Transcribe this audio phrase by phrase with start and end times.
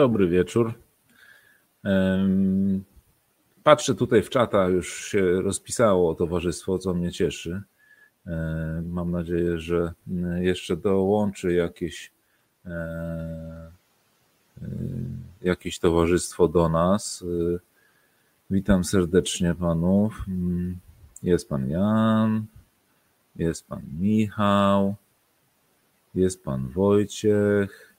[0.00, 0.74] Dobry wieczór.
[3.62, 7.62] Patrzę tutaj w czata, już się rozpisało towarzystwo, co mnie cieszy.
[8.84, 9.92] Mam nadzieję, że
[10.40, 12.12] jeszcze dołączy jakieś,
[15.42, 17.24] jakieś towarzystwo do nas.
[18.50, 20.24] Witam serdecznie panów.
[21.22, 22.44] Jest pan Jan,
[23.36, 24.94] jest pan Michał,
[26.14, 27.89] jest pan Wojciech.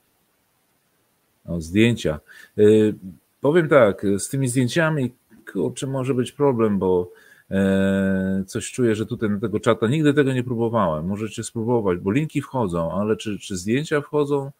[1.45, 2.19] O, zdjęcia.
[2.57, 2.95] Y,
[3.41, 5.13] powiem tak, z tymi zdjęciami,
[5.53, 7.11] kurczę, może być problem, bo
[7.51, 11.05] e, coś czuję, że tutaj na tego czata nigdy tego nie próbowałem.
[11.05, 14.51] Możecie spróbować, bo linki wchodzą, ale czy, czy zdjęcia wchodzą?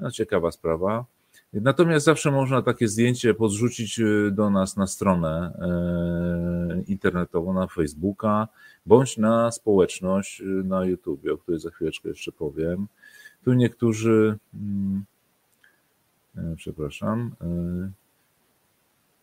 [0.00, 1.04] No, ciekawa sprawa.
[1.52, 8.48] Natomiast zawsze można takie zdjęcie podrzucić y, do nas na stronę e, internetową, na Facebooka,
[8.86, 12.86] bądź na społeczność y, na YouTube, o której za chwileczkę jeszcze powiem.
[13.44, 15.04] Tu niektórzy, mm,
[16.56, 17.90] przepraszam, e,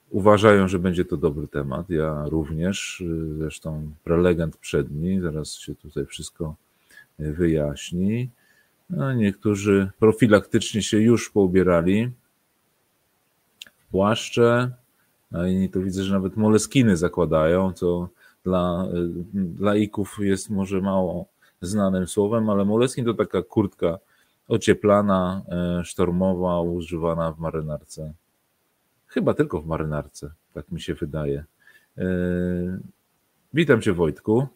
[0.10, 1.90] uważają, że będzie to dobry temat.
[1.90, 6.56] Ja również, y, zresztą prelegent przedni, zaraz się tutaj wszystko
[7.20, 8.30] wyjaśni.
[8.90, 12.12] No, niektórzy profilaktycznie się już poubierali
[13.78, 14.72] w płaszcze,
[15.32, 18.10] a inni to widzę, że nawet moleskiny zakładają, co
[18.44, 18.88] dla
[19.60, 21.26] laików jest może mało
[21.62, 24.00] znanym słowem, ale moleskin to taka kurtka
[24.50, 25.42] ocieplana,
[25.80, 28.14] e, sztormowa, używana w marynarce.
[29.08, 31.46] Chyba tylko w marynarce, tak mi się wydaje.
[31.98, 32.06] E,
[33.54, 34.48] witam Cię Wojtku.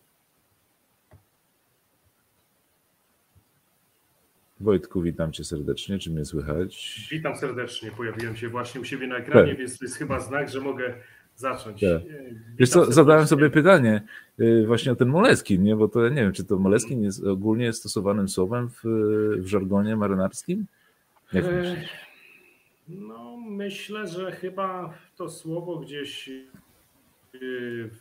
[4.59, 5.99] Wojtku, witam cię serdecznie.
[5.99, 6.99] Czy mnie słychać?
[7.11, 7.91] Witam serdecznie.
[7.91, 10.93] Pojawiłem się właśnie u siebie na ekranie, więc to jest chyba znak, że mogę
[11.35, 11.81] zacząć.
[11.81, 12.01] Tak.
[12.57, 14.01] Wiesz co, zadałem sobie pytanie
[14.39, 15.75] y, właśnie o ten moleskin, nie?
[15.75, 18.81] bo to ja nie wiem, czy to moleskin jest ogólnie stosowanym słowem w,
[19.37, 20.65] w żargonie marynarskim?
[21.33, 21.75] Jak e,
[22.87, 26.43] no, myślę, że chyba to słowo gdzieś y,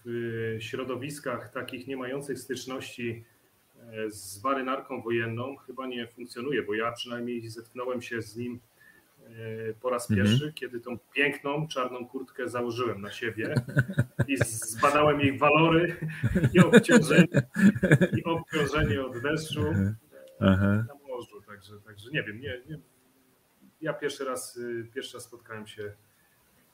[0.04, 3.24] w środowiskach takich nie mających styczności
[3.92, 8.60] e, z marynarką wojenną chyba nie funkcjonuje, bo ja przynajmniej zetknąłem się z nim
[9.80, 10.28] po raz mhm.
[10.28, 13.54] pierwszy, kiedy tą piękną czarną kurtkę założyłem na siebie
[14.28, 15.96] i zbadałem jej walory
[16.54, 17.42] i obciążenie,
[18.18, 19.64] i obciążenie od deszczu
[20.40, 20.84] Aha.
[20.88, 21.42] na morzu.
[21.46, 22.78] Także, także nie wiem, nie, nie,
[23.80, 25.92] ja pierwszy raz, y, pierwszy raz spotkałem się,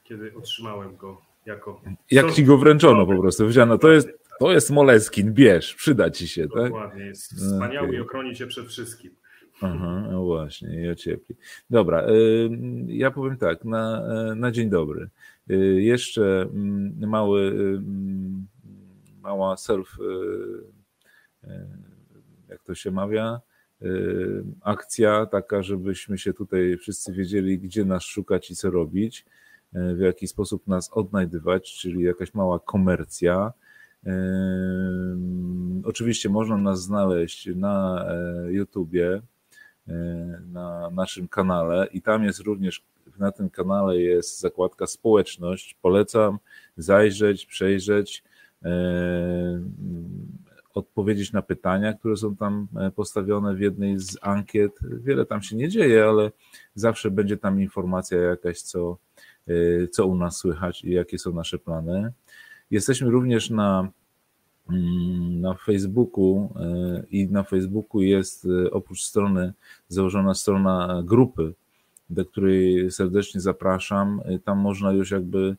[0.05, 1.83] kiedy otrzymałem go jako.
[2.11, 3.43] Jak ci go wręczono po prostu?
[3.43, 4.09] Powiedziano, to jest,
[4.41, 6.73] to jest Moleskin, bierz, przyda ci się, Dokładnie, tak?
[6.73, 7.99] Dokładnie, jest wspaniały okay.
[7.99, 9.15] i ochroni cię przed wszystkim.
[9.61, 11.37] Aha, no właśnie, i ociepli.
[11.71, 12.51] Dobra, y,
[12.87, 14.03] ja powiem tak, na,
[14.35, 15.09] na dzień dobry.
[15.51, 17.81] Y, jeszcze mm, mały, y,
[19.23, 19.97] mała self,
[22.49, 23.41] jak to się mawia,
[24.61, 29.27] akcja taka, żebyśmy się tutaj wszyscy wiedzieli, gdzie nas szukać i co robić,
[29.73, 33.53] w jaki sposób nas odnajdywać, czyli jakaś mała komercja.
[35.85, 38.07] Oczywiście można nas znaleźć na
[38.49, 39.23] YouTubie,
[40.53, 42.83] na naszym kanale i tam jest również,
[43.19, 45.77] na tym kanale jest zakładka społeczność.
[45.83, 46.39] Polecam
[46.77, 48.25] zajrzeć, przejrzeć,
[48.65, 48.71] e,
[50.75, 54.73] odpowiedzieć na pytania, które są tam e, postawione w jednej z ankiet.
[54.83, 56.31] Wiele tam się nie dzieje, ale
[56.75, 58.99] zawsze będzie tam informacja jakaś, co,
[59.91, 62.13] co u nas słychać i jakie są nasze plany.
[62.71, 63.89] Jesteśmy również na
[65.41, 69.53] na Facebooku e, i na Facebooku jest e, oprócz strony
[69.89, 71.55] założona strona grupy,
[72.11, 74.21] do której serdecznie zapraszam.
[74.25, 75.57] E, tam można już jakby,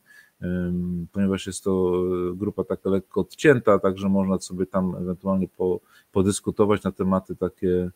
[1.11, 2.03] ponieważ jest to
[2.35, 5.79] grupa taka lekko odcięta, także można sobie tam ewentualnie po,
[6.11, 7.89] podyskutować na tematy takie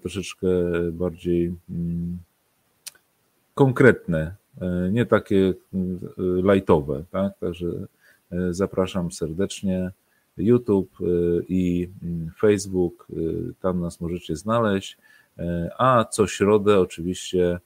[0.00, 0.46] troszeczkę
[0.92, 2.18] bardziej mm,
[3.54, 4.34] konkretne,
[4.92, 5.54] nie takie
[6.42, 7.38] lightowe, tak?
[7.38, 7.66] Także
[8.50, 9.90] zapraszam serdecznie.
[10.36, 14.98] YouTube y, i mm, Facebook, y, tam nas możecie znaleźć.
[15.38, 15.42] Y,
[15.78, 17.60] a co środę oczywiście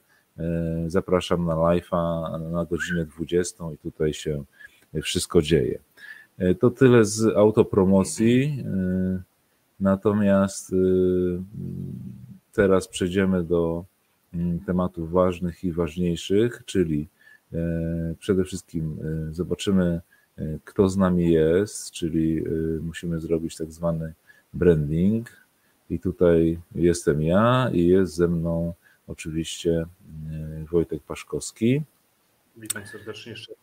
[0.87, 4.43] zapraszam na live'a na godzinę 20 i tutaj się
[5.01, 5.79] wszystko dzieje.
[6.59, 8.63] To tyle z autopromocji.
[9.79, 10.75] Natomiast
[12.51, 13.85] teraz przejdziemy do
[14.33, 17.07] mm, tematów ważnych i ważniejszych, czyli
[18.19, 18.97] przede wszystkim
[19.31, 20.01] zobaczymy
[20.65, 24.13] kto z nami jest, czyli y, musimy zrobić tak zwany
[24.53, 25.29] branding.
[25.89, 28.73] I tutaj jestem ja i jest ze mną
[29.07, 29.85] oczywiście
[30.61, 31.81] y, Wojtek Paszkowski.
[32.57, 33.53] Witam serdecznie jeszcze.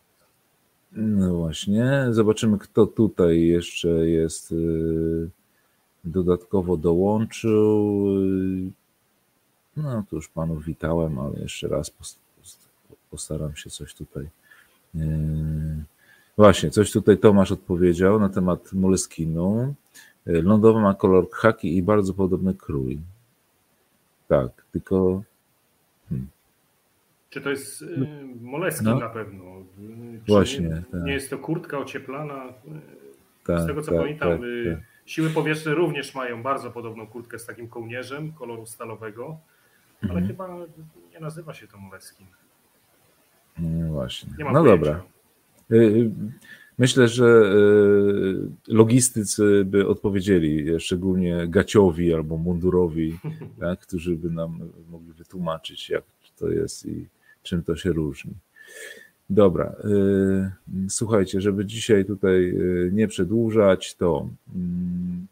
[0.91, 4.53] No właśnie, zobaczymy, kto tutaj jeszcze jest
[6.03, 8.05] dodatkowo dołączył.
[9.77, 11.91] No to już panów witałem, ale jeszcze raz
[13.09, 14.29] postaram się coś tutaj.
[16.37, 19.73] Właśnie, coś tutaj Tomasz odpowiedział na temat Moleskinu.
[20.25, 22.99] Lądowa ma kolor khaki i bardzo podobny krój.
[24.27, 25.23] Tak, tylko.
[26.09, 26.27] Hmm.
[27.29, 27.85] Czy to jest
[28.41, 28.99] Moleskin no.
[28.99, 29.43] na pewno?
[30.25, 30.67] Czy Właśnie.
[30.67, 31.03] Nie, tak.
[31.03, 32.43] nie, jest to kurtka ocieplana?
[33.45, 34.79] Tak, z tego co tak, pamiętam, tak, tak.
[35.05, 39.37] siły powietrzne również mają bardzo podobną kurtkę z takim kołnierzem koloru stalowego,
[40.01, 40.27] ale mhm.
[40.27, 40.57] chyba
[41.13, 42.27] nie nazywa się to Moleskin.
[43.59, 44.29] No właśnie.
[44.39, 44.63] no pojęcia.
[44.63, 45.16] dobra.
[45.71, 46.11] Y, y,
[46.77, 53.19] myślę, że y, logistycy by odpowiedzieli, szczególnie Gaciowi albo Mundurowi,
[53.59, 54.59] tak, którzy by nam
[54.91, 56.03] mogli wytłumaczyć, jak
[56.39, 57.05] to jest i
[57.43, 58.31] czym to się różni.
[59.29, 59.75] Dobra,
[60.89, 62.53] słuchajcie, żeby dzisiaj tutaj
[62.91, 65.27] nie przedłużać, to mm,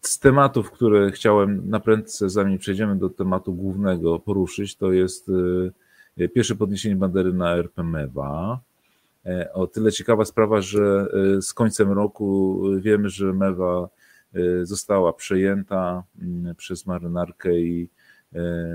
[0.00, 5.30] z tematów, które chciałem na prędce, zanim przejdziemy do tematu głównego, poruszyć, to jest
[6.34, 8.60] Pierwsze podniesienie bandery na RP Mewa.
[9.26, 11.08] E, o tyle ciekawa sprawa, że
[11.38, 13.88] e, z końcem roku wiemy, że Mewa
[14.34, 17.88] e, została przejęta mm, przez marynarkę i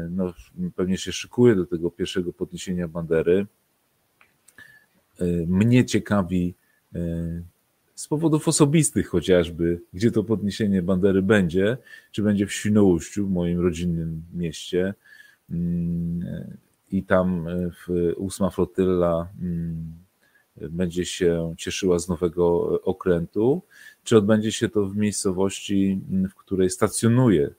[0.09, 0.33] no,
[0.75, 3.45] pewnie się szykuje do tego pierwszego podniesienia bandery.
[5.47, 6.53] Mnie ciekawi
[7.95, 11.77] z powodów osobistych chociażby, gdzie to podniesienie bandery będzie,
[12.11, 14.93] czy będzie w Świnoujściu, w moim rodzinnym mieście,
[15.49, 16.57] mm,
[16.91, 19.93] i tam e, ósma flotylla mm,
[20.69, 23.61] będzie się cieszyła z nowego okrętu,
[24.03, 27.49] czy odbędzie się to w miejscowości, mm, w której stacjonuje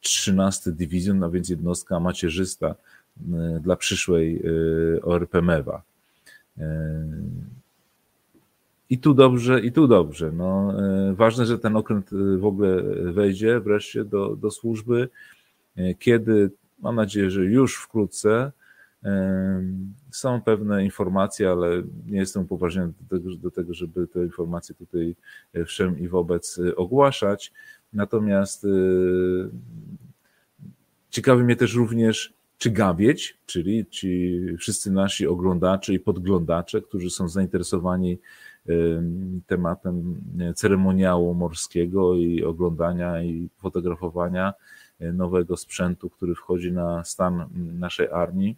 [0.00, 4.42] 13 e, Dywizjon, a więc jednostka macierzysta e, dla przyszłej
[5.02, 5.82] ORP Mewa.
[8.90, 10.32] I tu dobrze, i tu dobrze.
[10.32, 10.74] No,
[11.12, 12.82] ważne, że ten okręt w ogóle
[13.12, 15.08] wejdzie wreszcie do, do służby.
[15.98, 18.52] Kiedy Mam nadzieję, że już wkrótce.
[20.10, 25.16] Są pewne informacje, ale nie jestem upoważniony do tego, do tego, żeby te informacje tutaj
[25.54, 27.52] e, wszem i wobec e, ogłaszać.
[27.92, 28.68] Natomiast e,
[31.10, 37.28] ciekawi mnie też również, czy Gawieć, czyli ci wszyscy nasi oglądacze i podglądacze, którzy są
[37.28, 38.18] zainteresowani
[39.46, 40.22] tematem
[40.56, 44.54] ceremoniału morskiego i oglądania i fotografowania,
[45.00, 47.48] nowego sprzętu, który wchodzi na stan
[47.78, 48.56] naszej armii,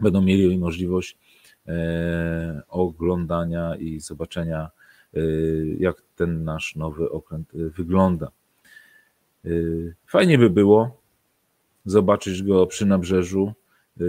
[0.00, 1.18] będą mieli możliwość
[1.68, 4.70] e, oglądania i zobaczenia,
[5.14, 5.20] e,
[5.78, 8.30] jak ten nasz nowy okręt wygląda.
[9.44, 9.50] E,
[10.06, 11.00] fajnie by było
[11.84, 13.52] zobaczyć go przy nabrzeżu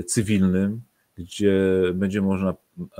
[0.05, 0.81] cywilnym,
[1.17, 2.53] gdzie będzie można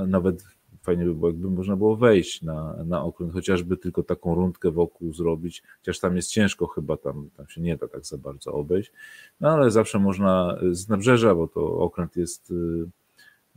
[0.08, 0.44] nawet
[0.82, 5.14] fajnie by było, jakby można było wejść na, na okręt, chociażby tylko taką rundkę wokół
[5.14, 8.92] zrobić, chociaż tam jest ciężko chyba, tam, tam się nie da tak za bardzo obejść,
[9.40, 12.54] no ale zawsze można z nabrzeża, bo to okręt jest, y,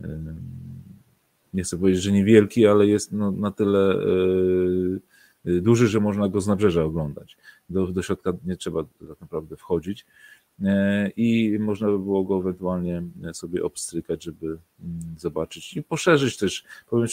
[0.04, 0.08] y,
[1.54, 3.98] nie chcę powiedzieć, że niewielki, ale jest no, na tyle
[5.46, 7.36] y, duży, że można go z nabrzeża oglądać.
[7.70, 10.06] Do, do środka nie trzeba tak naprawdę wchodzić.
[10.62, 13.02] E, i można by było go ewentualnie
[13.32, 14.58] sobie obstrykać, żeby mm,
[15.18, 17.08] zobaczyć i poszerzyć też, powiem,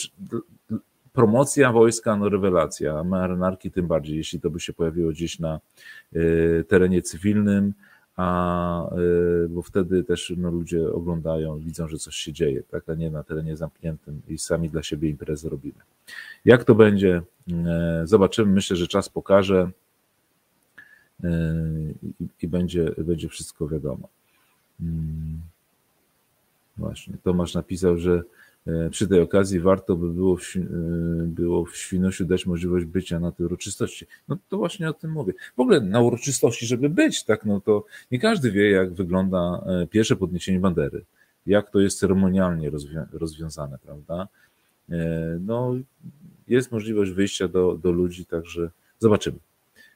[1.12, 5.60] promocja wojska, no rewelacja, marynarki tym bardziej, jeśli to by się pojawiło gdzieś na
[6.12, 7.74] e, terenie cywilnym,
[8.16, 12.94] a e, bo wtedy też no, ludzie oglądają, widzą, że coś się dzieje, tak, a
[12.94, 15.78] nie na terenie zamkniętym i sami dla siebie imprezę robimy.
[16.44, 17.22] Jak to będzie,
[18.04, 19.70] zobaczymy, myślę, że czas pokaże
[22.20, 24.08] i, i będzie, będzie wszystko wiadomo.
[24.80, 25.40] Mm.
[26.76, 28.22] Właśnie, Tomasz napisał, że
[28.66, 30.60] e, przy tej okazji warto by było w, e,
[31.26, 34.06] było w Świnosiu dać możliwość bycia na tej uroczystości.
[34.28, 35.32] No to właśnie o tym mówię.
[35.56, 39.86] W ogóle na uroczystości, żeby być, tak, no to nie każdy wie, jak wygląda e,
[39.86, 41.04] pierwsze podniesienie bandery,
[41.46, 44.28] jak to jest ceremonialnie rozwią rozwiązane, prawda?
[45.40, 45.74] No,
[46.48, 49.38] jest możliwość wyjścia do, do ludzi, także zobaczymy.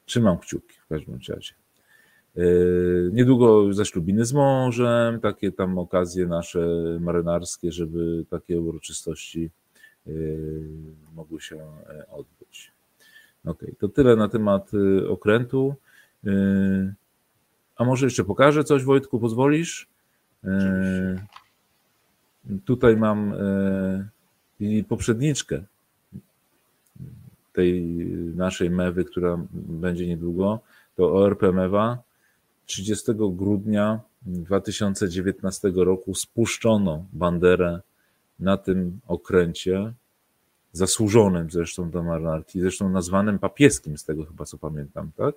[0.05, 1.53] Trzymam kciuki w każdym razie.
[2.37, 2.41] E,
[3.11, 6.59] niedługo zaślubiny z mążem, takie tam okazje nasze
[6.99, 9.49] marynarskie, żeby takie uroczystości
[10.07, 10.11] e,
[11.15, 12.71] mogły się e, odbyć.
[13.45, 14.71] Ok, to tyle na temat
[15.09, 15.75] okrętu.
[17.75, 19.89] A może jeszcze pokażę coś, Wojtku, pozwolisz?
[22.65, 23.33] Tutaj mam
[24.87, 25.63] poprzedniczkę
[27.53, 27.83] tej
[28.35, 30.59] naszej mewy, która będzie niedługo,
[30.97, 31.97] to ORP Mewa
[32.65, 37.79] 30 grudnia 2019 roku spuszczono banderę
[38.39, 39.93] na tym okręcie,
[40.71, 45.35] zasłużonym zresztą do marynarki, zresztą nazwanym papieskim, z tego chyba co pamiętam, tak?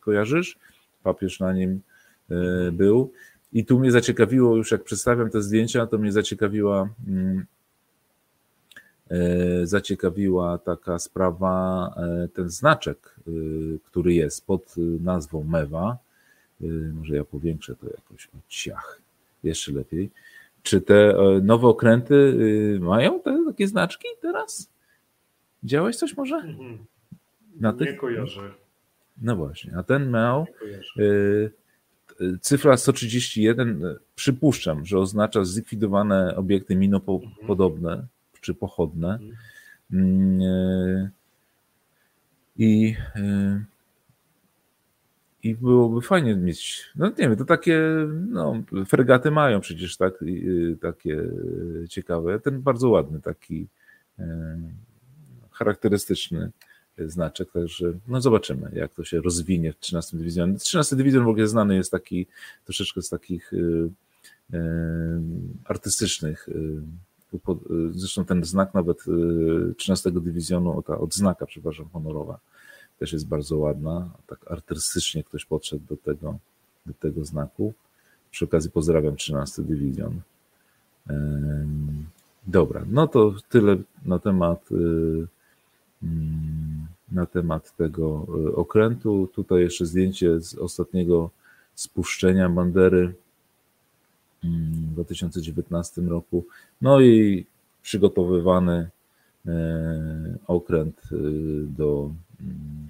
[0.00, 0.58] Kojarzysz?
[1.02, 1.80] Papież na nim
[2.30, 3.12] e, był
[3.52, 7.44] I tu mnie zaciekawiło, już jak przedstawiam te zdjęcia, to mnie zaciekawiła, mm, e,
[9.64, 13.16] zaciekawiła taka sprawa, e, ten znaczek,
[13.84, 15.98] który jest pod nazwą Mewa.
[16.94, 19.00] Może ja powiększę to jakoś o ciach,
[19.44, 20.10] jeszcze lepiej.
[20.62, 22.34] Czy te nowe okręty
[22.80, 24.68] mają te takie znaczki teraz?
[25.64, 26.36] Działałeś coś może?
[26.36, 26.78] Mhm.
[27.60, 27.88] Na tych?
[27.88, 28.50] Nie kojarzę.
[29.22, 30.46] No właśnie, a ten miał
[30.98, 31.50] y,
[32.40, 38.08] cyfra 131, y, przypuszczam, że oznacza zlikwidowane obiekty minopodobne mhm.
[38.46, 39.18] Czy pochodne.
[39.92, 40.40] Mhm.
[40.40, 41.10] Y,
[42.58, 42.96] I,
[45.42, 47.80] I byłoby fajnie mieć, no nie wiem, to takie,
[48.28, 50.24] no, fregaty mają przecież tak,
[50.80, 51.22] takie
[51.88, 52.40] ciekawe.
[52.40, 53.66] Ten bardzo ładny, taki
[55.50, 56.50] charakterystyczny
[56.98, 60.58] znaczek, także no zobaczymy, jak to się rozwinie w 13 dywizjonie.
[60.58, 62.26] 13 dywizjon w ogóle znany jest taki
[62.64, 63.52] troszeczkę z takich
[65.64, 66.48] artystycznych
[67.36, 68.98] y, Zresztą ten znak nawet
[69.76, 72.38] 13 dywizjonu, ta odznaka, przepraszam, honorowa,
[72.98, 74.10] też jest bardzo ładna.
[74.26, 76.38] Tak artystycznie ktoś podszedł do tego,
[76.86, 77.72] do tego znaku.
[78.30, 80.20] Przy okazji pozdrawiam 13 dywizjon.
[82.46, 84.68] Dobra, no to tyle na temat
[86.02, 89.28] Mm, na temat tego okrętu.
[89.34, 91.30] Tutaj jeszcze zdjęcie z ostatniego
[91.74, 93.14] spuszczenia bandery
[94.90, 96.46] w 2019 roku.
[96.80, 97.46] No i
[97.82, 98.90] przygotowywany
[99.46, 101.16] e, okręt e,
[101.66, 102.10] do,
[102.40, 102.88] mm,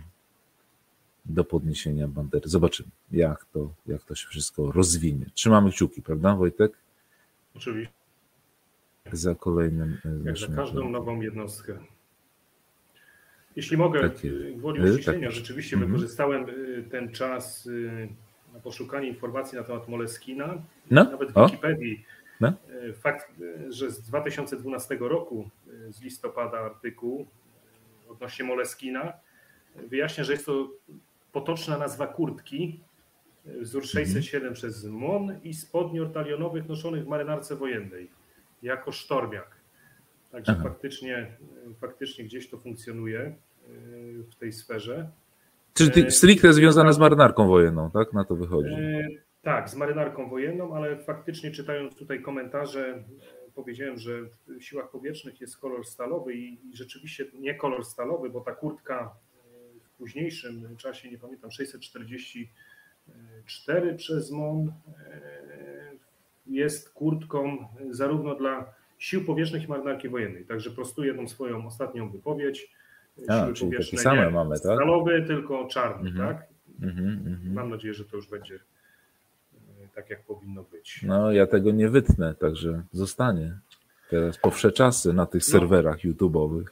[1.24, 2.48] do podniesienia bandery.
[2.48, 5.26] Zobaczymy, jak to, jak to się wszystko rozwinie.
[5.34, 6.72] Trzymamy kciuki, prawda, Wojtek?
[7.56, 7.92] Oczywiście.
[9.12, 9.98] Za kolejnym.
[10.24, 11.78] Jak za każdą nową jednostkę.
[13.56, 14.30] Jeśli mogę, Takie.
[14.56, 15.36] gwoli uściślenia, tak.
[15.36, 15.92] rzeczywiście mhm.
[15.92, 17.68] wykorzystałem y, ten czas
[18.56, 20.62] na poszukanie informacji na temat Moleskina.
[20.90, 21.04] No?
[21.04, 21.46] Nawet w.
[21.46, 22.04] Wikipedii.
[22.40, 22.52] No?
[22.94, 23.32] Fakt,
[23.68, 25.50] że z 2012 roku,
[25.90, 27.26] z listopada artykuł
[28.08, 29.12] odnośnie Moleskina,
[29.76, 30.70] wyjaśnia, że jest to
[31.32, 32.80] potoczna nazwa kurtki,
[33.44, 34.54] wzór 607 mhm.
[34.54, 38.10] przez MON i spodni ortalionowych noszonych w marynarce wojennej
[38.62, 39.56] jako sztormiak.
[40.32, 41.36] Także faktycznie,
[41.80, 43.34] faktycznie gdzieś to funkcjonuje
[44.30, 45.10] w tej sferze.
[45.76, 48.12] Czyli stricte związane z marynarką wojenną, tak?
[48.12, 48.72] Na to wychodzi.
[48.72, 49.08] E,
[49.42, 53.04] tak, z marynarką wojenną, ale faktycznie czytając tutaj komentarze, e,
[53.54, 58.52] powiedziałem, że w siłach powietrznych jest kolor stalowy i rzeczywiście nie kolor stalowy, bo ta
[58.52, 59.04] kurtka e,
[59.80, 64.72] w późniejszym czasie, nie pamiętam, 644 przez MON
[66.46, 70.44] jest kurtką zarówno dla sił powietrznych i marynarki wojennej.
[70.44, 72.70] Także prostuję tą swoją ostatnią wypowiedź
[73.28, 74.60] a, czyli takie same mamy, tak?
[74.60, 76.18] Stalowy, tylko czarny, -hmm.
[76.18, 76.46] tak?
[76.82, 77.52] Mm -hmm.
[77.52, 81.02] Mam nadzieję, że to już będzie e, tak, jak powinno być.
[81.02, 83.58] No, ja tego nie wytnę, także zostanie.
[84.10, 85.52] Teraz powsze czasy na tych no.
[85.52, 86.64] serwerach YouTube'owych.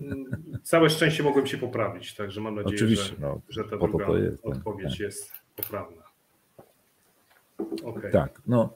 [0.00, 0.26] Mm,
[0.62, 4.18] całe szczęście mogłem się poprawić, także mam nadzieję, Oczywiście, że, no, że ta druga to
[4.18, 5.00] jest, tak, odpowiedź tak.
[5.00, 6.02] jest poprawna.
[7.84, 8.10] Okay.
[8.10, 8.74] Tak, no.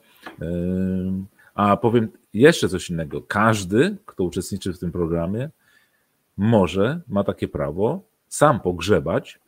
[1.53, 3.21] A powiem jeszcze coś innego.
[3.21, 5.49] Każdy, kto uczestniczy w tym programie,
[6.39, 9.39] może, ma takie prawo, sam pogrzebać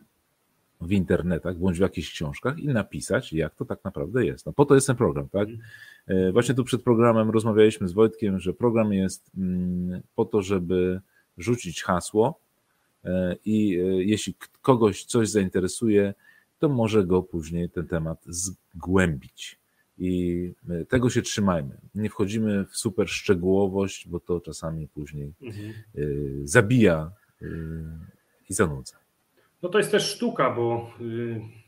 [0.81, 4.45] w internetach bądź w jakichś książkach i napisać, jak to tak naprawdę jest.
[4.45, 5.47] No po to jest ten program, tak?
[6.07, 11.01] E, właśnie tu przed programem rozmawialiśmy z Wojtkiem, że program jest mm, po to, żeby
[11.37, 12.39] rzucić hasło
[13.05, 16.13] e, i e, jeśli kogoś coś zainteresuje,
[16.59, 19.60] to może go później ten temat zgłębić.
[20.03, 20.53] I
[20.89, 21.77] tego się trzymajmy.
[21.95, 25.73] Nie wchodzimy w super szczegółowość, bo to czasami później mhm.
[25.95, 27.47] Y, zabija y,
[28.49, 28.97] i zanudza.
[29.61, 30.93] No to jest też sztuka, bo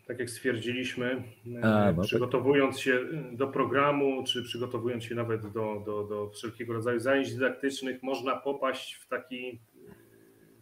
[0.08, 1.24] tak jak stwierdziliśmy,
[1.62, 2.06] A, no tak.
[2.06, 3.00] przygotowując się
[3.32, 8.94] do programu, czy przygotowując się nawet do, do, do wszelkiego rodzaju zajęć dydaktycznych, można popaść
[8.94, 9.60] w taki,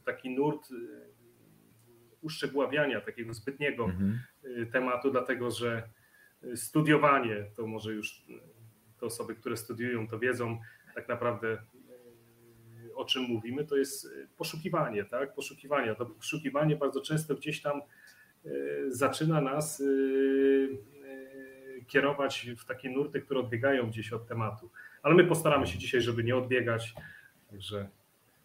[0.06, 0.70] taki nurt
[2.22, 4.20] uszczegóławiania takiego zbytniego mhm.
[4.72, 5.84] tematu, dlatego że
[6.56, 8.26] studiowanie, to może już
[9.00, 10.60] te osoby, które studiują, to wiedzą
[10.96, 15.36] tak naprawdę e, o czym mówimy, to jest poszukiwanie, tak?
[15.36, 15.96] Poszukiwanie.
[15.96, 17.82] To poszukiwanie bardzo często gdzieś tam
[18.46, 18.50] e,
[18.88, 19.86] zaczyna nas e,
[21.88, 24.70] kierować w takie nurty, które odbiegają gdzieś od tematu.
[25.04, 26.94] Ale my postaramy się dzisiaj, żeby nie odbiegać.
[27.52, 27.90] Także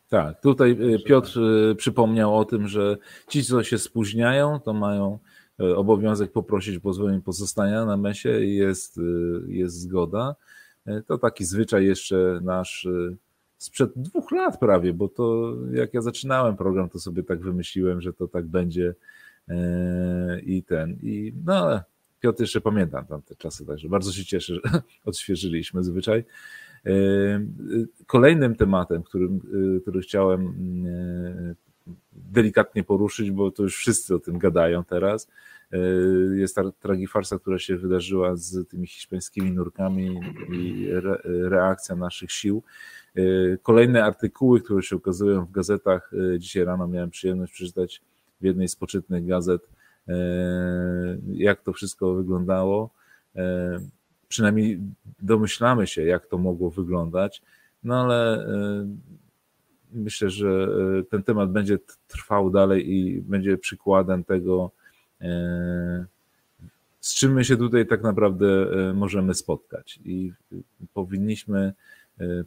[0.08, 1.40] tak, tutaj Piotr
[1.76, 2.96] przypomniał o tym, że
[3.28, 8.98] ci, co się spóźniają, to mają E, obowiązek poprosić pozwolenie pozostania na mesie i jest,
[8.98, 9.02] e,
[9.52, 10.36] jest zgoda.
[10.86, 12.88] E, to taki zwyczaj jeszcze nasz
[13.58, 18.12] sprzed dwóch lat prawie, bo to jak ja zaczynałem program, to sobie tak wymyśliłem, że
[18.12, 18.94] to tak będzie
[20.42, 20.98] i ten.
[21.02, 21.80] I no
[22.20, 24.60] Piotr jeszcze pamiętam tamte czasy, także bardzo się cieszę, że
[25.04, 26.24] odświeżyliśmy zwyczaj.
[28.06, 29.40] Kolejnym tematem, którym,
[29.82, 30.54] który chciałem
[32.12, 35.28] delikatnie poruszyć, bo to już wszyscy o tym gadają teraz,
[36.34, 40.20] jest ta tragifarsa, która się wydarzyła z tymi hiszpańskimi nurkami
[40.52, 40.88] i
[41.24, 42.62] reakcja naszych sił.
[43.62, 48.02] Kolejne artykuły, które się ukazują w gazetach, dzisiaj rano miałem przyjemność przeczytać
[48.40, 49.68] w jednej z poczytnych gazet,
[51.32, 52.90] jak to wszystko wyglądało.
[54.28, 54.80] Przynajmniej
[55.22, 57.42] domyślamy się, jak to mogło wyglądać,
[57.84, 58.86] no ale e,
[59.96, 60.68] myślę, że
[61.00, 64.70] e, ten temat będzie trwał dalej i będzie przykładem tego,
[65.20, 66.06] e,
[67.00, 68.46] z czym my się tutaj tak naprawdę
[68.94, 70.00] możemy spotkać.
[70.04, 70.32] I
[70.94, 71.72] powinniśmy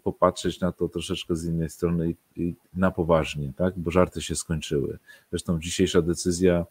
[0.03, 3.74] popatrzeć na to troszeczkę z innej strony i na poważnie, tak?
[3.77, 4.98] bo żarty się skończyły.
[5.29, 6.65] Zresztą dzisiejsza decyzja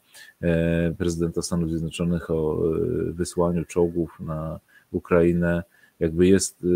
[0.98, 2.62] prezydenta Stanów Zjednoczonych o
[3.12, 5.62] wysłaniu czołgów na Ukrainę,
[6.00, 6.66] jakby jest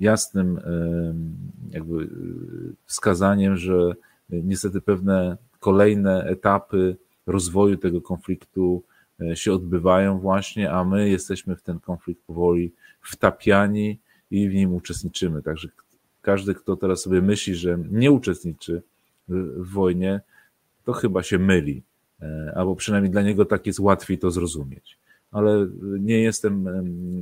[0.00, 0.60] jasnym
[1.70, 2.08] jakby y,
[2.84, 3.94] wskazaniem, że
[4.30, 6.96] niestety pewne kolejne etapy
[7.26, 8.82] rozwoju tego konfliktu
[9.34, 13.98] się odbywają właśnie, a my jesteśmy w ten konflikt powoli wtapiani
[14.30, 15.42] i w nim uczestniczymy.
[15.42, 15.68] Także
[16.22, 18.82] każdy, kto teraz sobie myśli, że nie uczestniczy
[19.28, 20.20] w wojnie,
[20.84, 21.82] to chyba się myli,
[22.54, 24.98] albo przynajmniej dla niego tak jest łatwiej to zrozumieć
[25.34, 26.68] ale nie jestem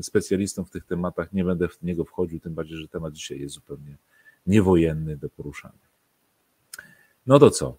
[0.03, 3.55] specjalistą w tych tematach, nie będę w niego wchodził, tym bardziej, że temat dzisiaj jest
[3.55, 3.97] zupełnie
[4.47, 5.93] niewojenny do poruszania.
[7.27, 7.77] No to co?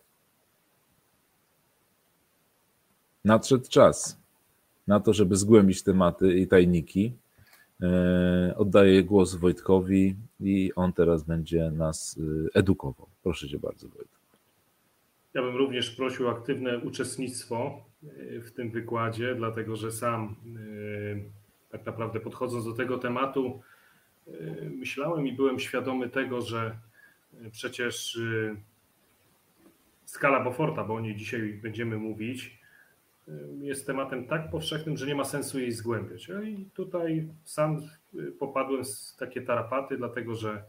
[3.26, 4.18] Nadszedł czas
[4.88, 7.14] na to, żeby zgłębić tematy i tajniki.
[7.82, 13.08] E, oddaję głos Wojtkowi i on teraz będzie nas y, edukował.
[13.24, 14.23] Proszę cię bardzo, Wojtek.
[15.34, 20.36] Ja bym również prosił aktywne uczestnictwo e, w tym wykładzie, dlatego że sam
[21.70, 23.62] e, tak naprawdę podchodząc do tego tematu,
[24.28, 24.32] e,
[24.70, 26.78] myślałem i byłem świadomy tego, że
[27.52, 28.20] przecież
[30.06, 32.60] skala Boforta, bo o niej dzisiaj będziemy mówić,
[33.62, 36.30] jest tematem tak powszechnym, że nie ma sensu jej zgłębiać.
[36.44, 37.82] I tutaj sam
[38.40, 40.64] popadłem w takie tarapaty, dlatego że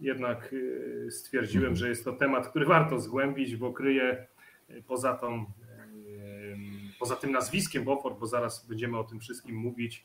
[0.00, 4.26] jednak y, stwierdziłem, że jest to temat, który warto zgłębić, bo kryje
[4.70, 6.56] y, poza, tą, y,
[6.98, 10.04] poza tym nazwiskiem Beaufort, bo zaraz będziemy o tym wszystkim mówić,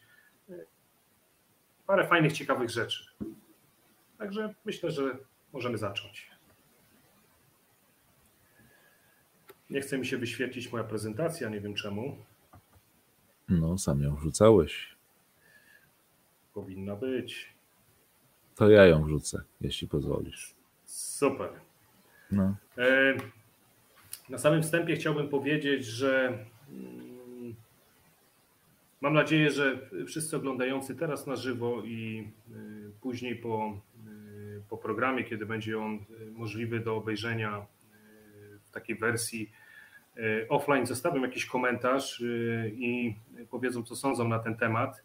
[1.87, 3.05] parę fajnych, ciekawych rzeczy.
[4.17, 5.17] Także myślę, że
[5.53, 6.31] możemy zacząć.
[9.69, 12.17] Nie chce mi się wyświetlić moja prezentacja, nie wiem czemu.
[13.49, 14.95] No, sam ją wrzucałeś.
[16.53, 17.52] Powinna być.
[18.55, 20.55] To ja ją wrzucę, jeśli pozwolisz.
[20.85, 21.49] Super.
[22.31, 22.55] No.
[22.77, 23.15] E,
[24.29, 26.37] na samym wstępie chciałbym powiedzieć, że
[26.69, 27.55] mm,
[29.01, 32.53] mam nadzieję, że wszyscy oglądający teraz na żywo i e,
[33.01, 35.99] później po, e, po programie, kiedy będzie on
[36.31, 37.65] możliwy do obejrzenia
[38.63, 39.51] w takiej wersji
[40.49, 42.23] offline, zostawią jakiś komentarz
[42.71, 43.15] i
[43.49, 45.03] powiedzą, co sądzą na ten temat.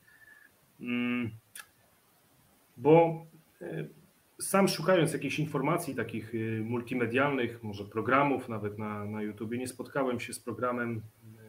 [0.81, 1.31] Mm,
[2.77, 3.27] bo
[4.41, 10.21] sam szukając jakichś informacji takich y, multimedialnych, może programów nawet na, na YouTubie, nie spotkałem
[10.21, 11.03] się z programem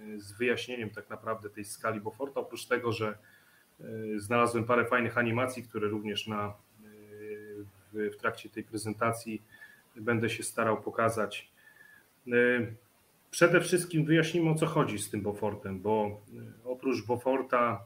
[0.08, 3.18] y, z wyjaśnieniem tak naprawdę tej skali Beauforta, oprócz tego, że
[4.18, 6.54] znalazłem parę fajnych animacji, które również na,
[7.94, 9.42] w, w trakcie tej prezentacji
[9.96, 11.52] będę się starał pokazać.
[13.32, 16.22] Przede wszystkim wyjaśnimy o co chodzi z tym Beaufortem, bo
[16.66, 17.86] oprócz Beauforta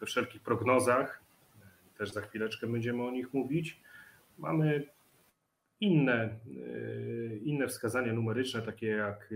[0.00, 1.23] we wszelkich prognozach
[1.98, 3.80] też za chwileczkę będziemy o nich mówić.
[4.38, 4.94] Mamy
[5.80, 9.30] inne, e, inne wskazania numeryczne, takie jak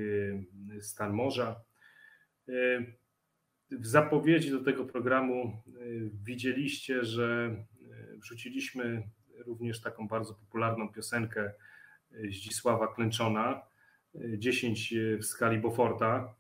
[0.77, 1.61] e, stan morza.
[2.49, 2.53] E,
[3.71, 5.63] w zapowiedzi do tego programu
[6.25, 7.57] widzieliście, że
[8.17, 9.03] wrzuciliśmy
[9.47, 11.53] również taką bardzo popularną piosenkę
[12.11, 13.63] Zdzisława Klęczona,
[14.15, 16.35] 10 w skali Beauforta.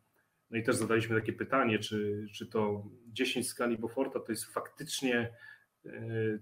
[0.50, 4.44] No i też zadaliśmy takie pytanie, czy, czy to 10 w skali Beauforta to jest
[4.44, 5.32] faktycznie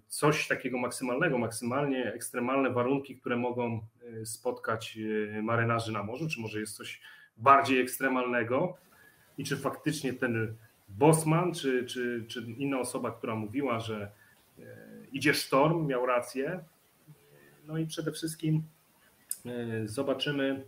[0.08, 3.80] coś takiego maksymalnego, maksymalnie ekstremalne warunki, które mogą
[4.22, 4.98] e, spotkać
[5.38, 7.00] e, marynarzy na morzu, czy może jest coś
[7.36, 8.76] bardziej ekstremalnego
[9.38, 10.56] i czy faktycznie ten
[10.88, 14.10] Bosman, czy, czy, czy inna osoba, która mówiła, że
[14.58, 14.62] e,
[15.12, 16.64] idzie sztorm, miał rację.
[17.66, 18.62] No i przede wszystkim
[19.84, 20.64] zobaczymy,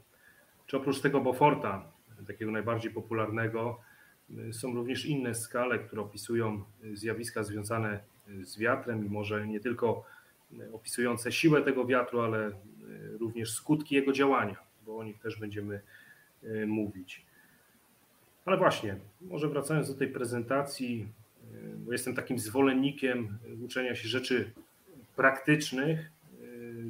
[0.66, 1.92] czy oprócz tego Beauforta,
[2.26, 3.80] takiego najbardziej popularnego,
[4.52, 8.00] są również inne skale, które opisują zjawiska związane
[8.42, 10.04] z wiatrem i może nie tylko
[10.72, 12.52] opisujące siłę tego wiatru, ale e,
[13.18, 15.80] również skutki jego działania, bo o nich też będziemy
[16.42, 17.26] e, mówić.
[18.44, 21.08] Ale właśnie, może wracając do tej prezentacji,
[21.76, 24.50] bo jestem takim zwolennikiem uczenia się rzeczy
[25.16, 26.10] praktycznych.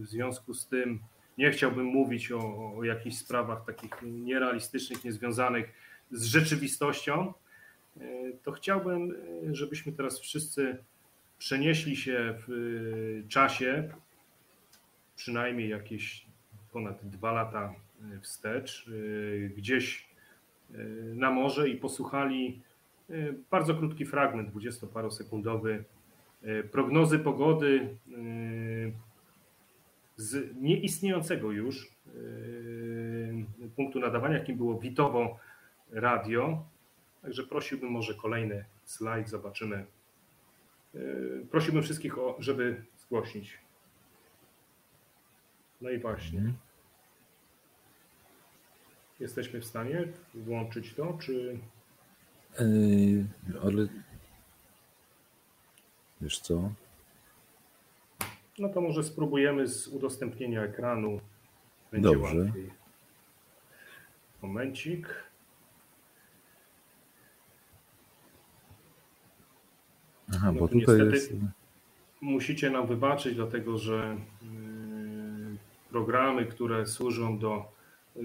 [0.00, 0.98] W związku z tym
[1.38, 5.72] nie chciałbym mówić o, o jakichś sprawach takich nierealistycznych, niezwiązanych
[6.10, 7.32] z rzeczywistością.
[8.42, 9.14] To chciałbym,
[9.52, 10.78] żebyśmy teraz wszyscy
[11.38, 13.88] przenieśli się w czasie,
[15.16, 16.26] przynajmniej jakieś
[16.72, 17.74] ponad dwa lata
[18.20, 18.90] wstecz,
[19.56, 20.08] gdzieś
[21.14, 22.60] na morze i posłuchali
[23.50, 25.84] bardzo krótki fragment, dwudziestoparosekundowy,
[26.72, 27.96] prognozy pogody
[30.16, 31.92] z nieistniejącego już
[33.76, 35.38] punktu nadawania, jakim było Witowo
[35.92, 36.64] Radio.
[37.22, 39.84] Także prosiłbym może kolejny slajd, zobaczymy.
[41.50, 43.58] Prosiłbym wszystkich, żeby zgłosić.
[45.80, 46.38] No i właśnie.
[46.38, 46.56] Mhm.
[49.20, 51.58] Jesteśmy w stanie włączyć to, czy
[52.60, 53.26] Yy,
[53.62, 53.86] ale
[56.20, 56.72] wiesz co?
[58.58, 61.20] No to może spróbujemy z udostępnienia ekranu.
[61.92, 62.38] Będzie Dobrze.
[62.38, 62.70] Łatwiej.
[64.42, 65.27] Momencik.
[70.34, 71.32] Aha, no bo tutaj jest...
[72.20, 74.48] Musicie nam wybaczyć, dlatego że yy,
[75.90, 77.72] programy, które służą do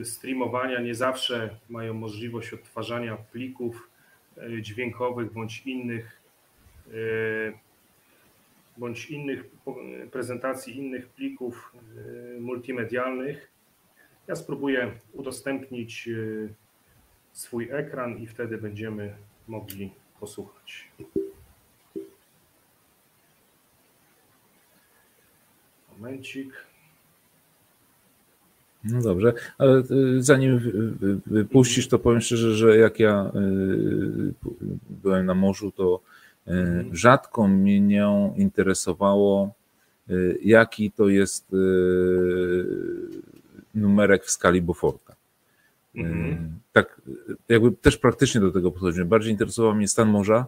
[0.03, 3.89] streamowania, nie zawsze mają możliwość odtwarzania plików
[4.37, 6.21] E, dźwiękowych bądź innych
[8.77, 9.45] bądź innych
[10.11, 11.73] prezentacji innych plików
[12.39, 13.51] multimedialnych.
[14.27, 16.09] Ja spróbuję udostępnić
[17.31, 19.15] swój ekran i wtedy będziemy
[19.47, 20.91] mogli posłuchać.
[26.03, 26.53] Momencik.
[28.83, 30.59] No dobrze, ale y, zanim
[31.51, 34.33] puścisz, to powiem szczerze, że jak ja y,
[34.89, 35.99] byłem na morzu, to
[36.47, 36.95] y, mhm.
[36.95, 38.03] rzadko mnie
[38.37, 39.53] interesowało,
[40.41, 41.47] jaki to jest
[43.75, 45.15] numerek w skali Beauforta.
[45.95, 46.59] Mhm.
[46.73, 47.01] Tak,
[47.49, 49.09] jakby też praktycznie do tego podchodziłem.
[49.09, 50.45] Bardziej interesował mnie stan morza.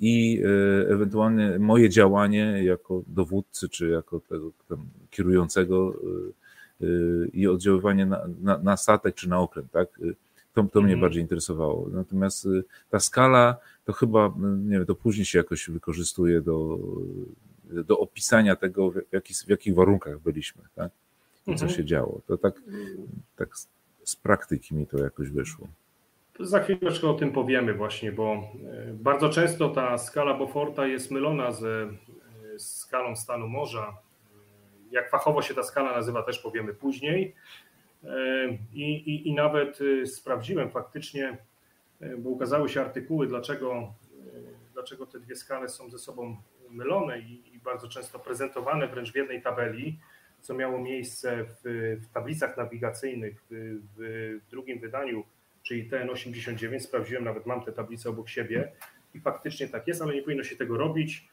[0.00, 0.42] I
[0.88, 4.50] ewentualnie moje działanie jako dowódcy, czy jako tego
[5.10, 5.94] kierującego
[7.32, 9.88] i oddziaływanie na, na, na statek czy na okręt, tak?
[10.54, 11.00] To, to mnie mhm.
[11.00, 11.88] bardziej interesowało.
[11.92, 12.48] Natomiast
[12.90, 14.34] ta skala to chyba,
[14.64, 16.78] nie wiem, to później się jakoś wykorzystuje do,
[17.64, 20.92] do opisania tego, w, jaki, w jakich warunkach byliśmy, tak?
[21.46, 21.70] I co mhm.
[21.70, 22.20] się działo.
[22.26, 22.62] To tak,
[23.36, 23.48] tak
[24.04, 25.68] z praktyki mi to jakoś wyszło.
[26.40, 28.50] Za chwileczkę o tym powiemy właśnie, bo
[28.90, 31.88] y, bardzo często ta skala Beauforta jest mylona ze
[32.58, 33.96] skalą stanu morza,
[34.90, 37.34] jak fachowo się ta skala nazywa, też powiemy później.
[38.04, 41.38] E, I, i, i nawet sprawdziłem faktycznie,
[42.00, 43.92] e, bo ukazały się artykuły, dlaczego, e,
[44.74, 46.36] dlaczego te dwie skale są ze sobą
[46.70, 49.98] mylone i, i bardzo często prezentowane wręcz w jednej tabeli,
[50.40, 51.60] co miało miejsce w,
[52.02, 55.24] w tablicach nawigacyjnych w, w, drugim wydaniu,
[55.68, 56.80] czyli TN89.
[56.80, 58.72] Sprawdziłem, nawet mam te tablice obok siebie
[59.14, 61.28] i faktycznie tak jest, ale nie powinno się tego robić,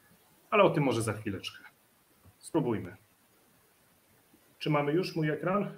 [0.50, 1.64] ale o tym może za chwileczkę.
[2.38, 2.96] Spróbujmy.
[4.58, 5.70] Czy mamy już mój ekran?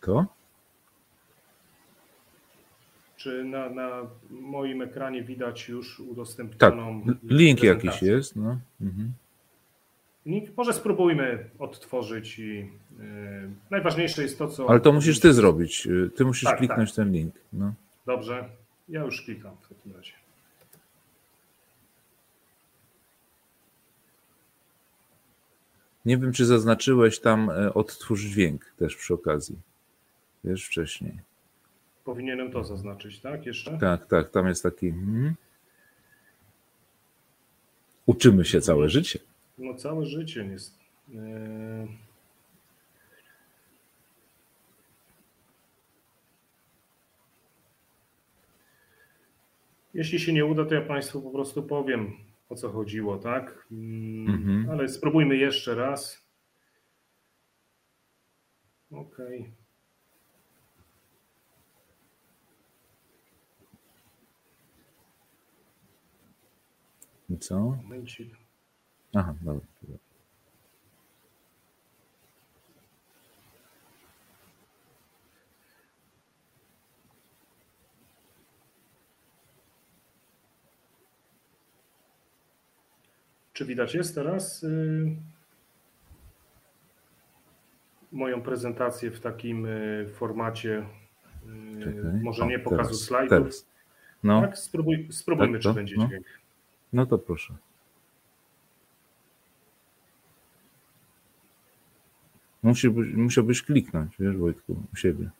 [0.00, 0.26] To?
[3.16, 7.04] Czy na, na moim ekranie widać już udostępnioną.
[7.06, 8.36] Tak, link jakiś jest.
[8.36, 8.58] No.
[8.80, 9.12] Mhm.
[10.56, 12.56] Może spróbujmy odtworzyć i
[12.98, 14.70] yy, najważniejsze jest to, co.
[14.70, 15.88] Ale to musisz ty zrobić.
[16.16, 16.96] Ty musisz tak, kliknąć tak.
[16.96, 17.34] ten link.
[17.52, 17.74] No.
[18.06, 18.48] Dobrze,
[18.88, 20.12] ja już klikam w takim razie.
[26.04, 29.58] Nie wiem, czy zaznaczyłeś tam e, odtwórz dźwięk też przy okazji.
[30.44, 31.18] Wiesz, wcześniej.
[32.04, 33.46] Powinienem to zaznaczyć, tak?
[33.46, 33.78] Jeszcze?
[33.78, 34.30] Tak, tak.
[34.30, 34.90] Tam jest taki.
[34.90, 35.34] Hmm.
[38.06, 39.18] Uczymy się całe życie.
[39.60, 40.78] No, całe życie jest.
[41.14, 41.86] E,
[49.94, 52.12] jeśli się nie uda, to ja Państwu po prostu powiem,
[52.48, 53.66] o co chodziło, tak?
[53.70, 54.70] Mm, mhm.
[54.70, 56.26] Ale spróbujmy jeszcze raz.
[58.90, 59.40] Okej.
[59.40, 59.52] Okay.
[67.30, 67.60] I co?
[67.60, 68.39] Momencik.
[69.14, 69.66] Aha, dobra.
[83.52, 84.62] Czy widać jest teraz?
[84.62, 85.16] Y,
[88.12, 89.66] moją prezentację w takim
[90.12, 90.86] formacie,
[91.78, 91.94] Czekaj.
[92.22, 93.38] może nie pokazu teraz, slajdów.
[93.38, 93.66] Teraz.
[94.22, 94.40] No.
[94.40, 96.06] Tak, spróbuj, spróbujmy, tak, czy będzie no.
[96.06, 96.26] dźwięk.
[96.92, 97.54] No to proszę.
[102.62, 105.30] Musiałbyś, musiałbyś kliknąć, wiesz, Wojtku, u siebie.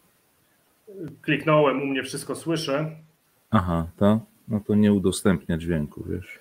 [1.23, 2.97] Kliknąłem, u mnie wszystko słyszę.
[3.51, 4.21] Aha, to?
[4.49, 6.39] No to nie udostępnia dźwięku, wiesz.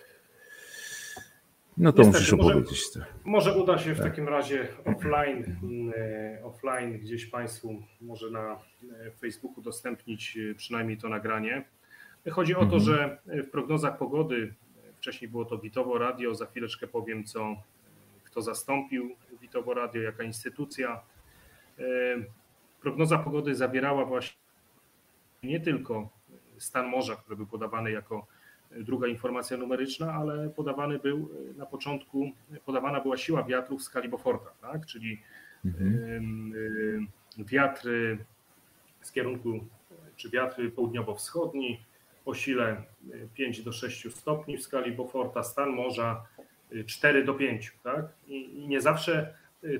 [1.77, 2.95] No to Niestety, musisz opowiedzieć.
[2.95, 4.07] Może, może uda się w tak.
[4.07, 5.43] takim razie offline,
[5.97, 11.65] e, offline gdzieś Państwu może na e, Facebooku udostępnić e, przynajmniej to nagranie.
[12.31, 12.81] Chodzi o to, mhm.
[12.81, 14.53] że w prognozach pogody,
[14.97, 17.55] wcześniej było to Witowo Radio, za chwileczkę powiem, co,
[18.31, 21.01] kto zastąpił Witowo Radio, jaka instytucja.
[22.81, 24.37] Prognoza pogody zawierała właśnie
[25.43, 26.09] nie tylko
[26.57, 28.27] stan morza, który był podawany jako
[28.71, 32.31] druga informacja numeryczna, ale podawany był na początku,
[32.65, 34.85] podawana była siła wiatrów w skali Beauforta, tak?
[34.85, 35.21] czyli
[35.65, 37.07] mhm.
[37.37, 38.25] wiatry
[39.01, 39.65] z kierunku,
[40.15, 41.83] czy wiatry południowo-wschodni
[42.25, 42.83] o sile
[43.33, 46.25] 5 do 6 stopni w skali Beauforta, stan morza
[46.85, 47.73] 4 do 5.
[47.83, 48.05] Tak?
[48.27, 49.33] I nie zawsze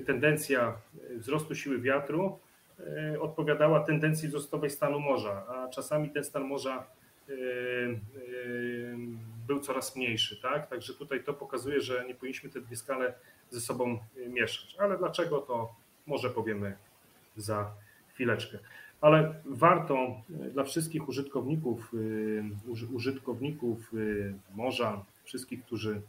[0.06, 0.76] tendencja
[1.18, 2.38] wzrostu siły wiatru
[2.86, 6.86] E, odpowiadała tendencji wzrostowej stanu morza, a czasami ten stan morza
[9.46, 10.40] był coraz mniejszy.
[10.42, 10.66] Tak?
[10.66, 13.14] Także tutaj to pokazuje, że nie powinniśmy te dwie skale
[13.50, 13.98] ze sobą
[14.28, 14.76] mieszać.
[14.78, 15.74] Ale dlaczego to
[16.06, 16.76] może powiemy
[17.36, 17.70] za
[18.14, 18.58] chwileczkę.
[19.00, 21.92] Ale warto dla wszystkich użytkowników,
[22.92, 23.92] użytkowników
[24.54, 26.00] morza, wszystkich, którzy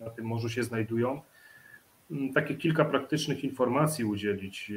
[0.00, 1.20] na tym morzu się znajdują,
[2.34, 4.72] takie kilka praktycznych informacji udzielić.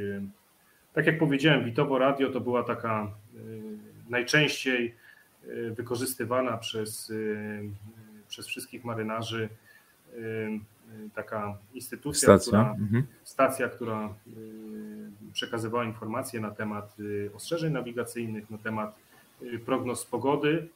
[0.93, 3.39] Tak jak powiedziałem, Witowo Radio to była taka y,
[4.09, 4.95] najczęściej
[5.45, 7.69] y, wykorzystywana przez, y,
[8.27, 9.49] przez wszystkich marynarzy
[11.15, 13.03] taka instytucja, stacja, która, mhm.
[13.23, 14.13] stacja, która
[15.33, 16.95] przekazywała informacje na temat
[17.35, 18.95] ostrzeżeń nawigacyjnych, na temat
[19.65, 20.67] prognoz pogody.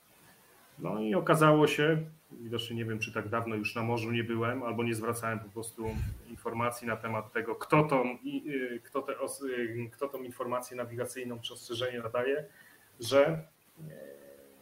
[0.79, 1.97] No i okazało się,
[2.31, 5.49] widocznie nie wiem, czy tak dawno już na morzu nie byłem, albo nie zwracałem po
[5.49, 5.89] prostu
[6.29, 9.13] informacji na temat tego, kto tą, y, kto te,
[9.45, 12.45] y, kto tą informację nawigacyjną czy ostrzeżenie nadaje,
[12.99, 13.43] że e,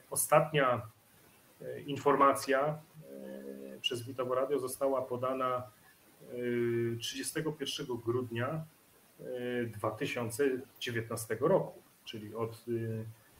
[0.09, 0.81] ostatnia
[1.85, 2.79] informacja
[3.81, 5.63] przez Witowo Radio została podana
[6.99, 8.65] 31 grudnia
[9.67, 12.65] 2019 roku, czyli od,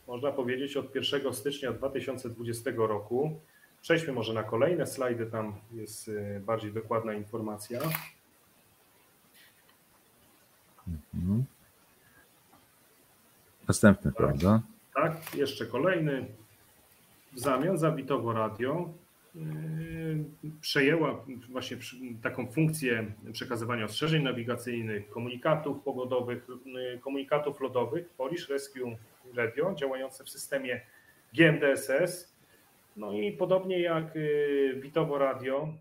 [0.07, 3.39] można powiedzieć, od 1 stycznia 2020 roku
[3.85, 7.79] Przejdźmy może na kolejne slajdy, tam jest y, bardziej dokładna informacja.
[11.13, 11.43] Mhm.
[13.67, 14.61] Następny, tak, prawda?
[14.95, 16.25] Tak, jeszcze kolejny.
[17.33, 18.93] W zamian za Witowo Radio
[19.35, 19.43] yy,
[20.61, 21.77] przejęła właśnie
[22.21, 28.97] taką funkcję przekazywania ostrzeżeń nawigacyjnych, komunikatów pogodowych, yy, komunikatów lodowych Polish Rescue
[29.35, 30.81] Radio działające w systemie
[31.33, 32.34] GMDSS
[32.95, 35.73] no i podobnie jak y, Witowo Radio,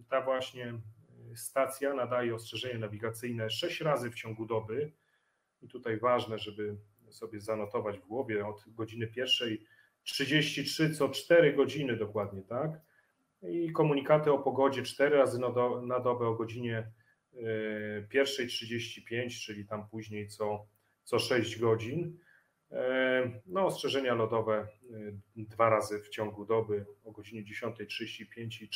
[0.00, 0.74] y, ta właśnie
[1.34, 4.92] stacja nadaje ostrzeżenie nawigacyjne 6 razy w ciągu doby.
[5.62, 6.76] I tutaj ważne, żeby
[7.10, 9.66] sobie zanotować w głowie od godziny pierwszej
[10.02, 12.70] 33 co 4 godziny dokładnie, tak?
[13.42, 16.90] I komunikaty o pogodzie 4 razy na, do, na dobę o godzinie
[17.34, 20.66] y, pierwszej 35, czyli tam później co,
[21.04, 22.18] co 6 godzin.
[22.72, 24.66] E, no, ostrzeżenia lodowe e,
[25.36, 28.68] dwa razy w ciągu doby o godzinie 10.35 i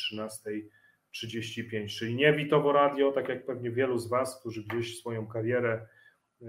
[1.13, 5.87] 13.35, czyli nie Witowo Radio, tak jak pewnie wielu z Was, którzy gdzieś swoją karierę
[6.41, 6.45] e,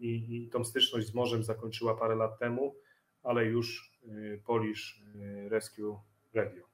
[0.00, 2.74] i, i tą styczność z morzem zakończyła parę lat temu,
[3.22, 3.96] ale już
[4.44, 5.02] Polish
[5.48, 6.00] Rescue
[6.34, 6.64] Radio.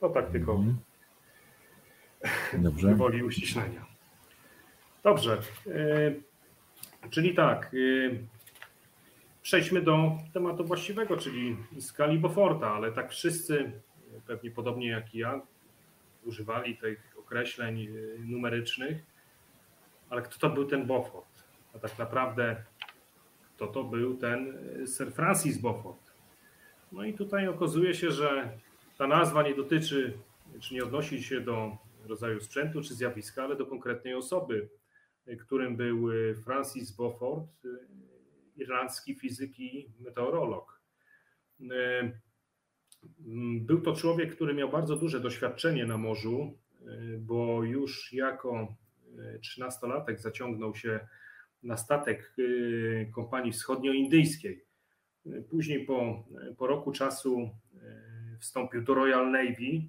[0.00, 0.78] To tak tylko mhm.
[2.52, 2.94] Dobrze.
[2.94, 3.86] woli uściślenia.
[5.02, 5.42] Dobrze.
[7.10, 8.26] Czyli tak, y,
[9.42, 13.72] przejdźmy do tematu właściwego, czyli skali Beauforta, ale tak wszyscy,
[14.26, 15.40] pewnie podobnie jak i ja,
[16.24, 19.02] używali tych określeń y, numerycznych,
[20.10, 21.44] ale kto to był ten Beaufort?
[21.74, 22.56] A tak naprawdę
[23.56, 26.12] kto to był ten y, Sir Francis Beaufort?
[26.92, 28.58] No i tutaj okazuje się, że
[28.98, 30.18] ta nazwa nie dotyczy,
[30.60, 31.76] czy nie odnosi się do
[32.08, 34.68] rodzaju sprzętu czy zjawiska, ale do konkretnej osoby,
[35.36, 37.68] którym był y, Francis Beaufort, y,
[38.56, 40.82] irlandzki fizyk i meteorolog.
[41.60, 41.66] Y,
[43.60, 46.58] był to człowiek, który miał bardzo duże doświadczenie na morzu,
[47.18, 48.74] bo już jako
[49.42, 51.00] trzynastolatek zaciągnął się
[51.62, 52.36] na statek
[53.14, 54.64] kompanii wschodnioindyjskiej.
[55.50, 56.24] Później po,
[56.58, 57.50] po roku czasu
[58.40, 59.82] wstąpił do Royal Navy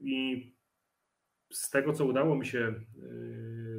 [0.00, 0.53] i
[1.52, 2.74] z tego, co udało mi się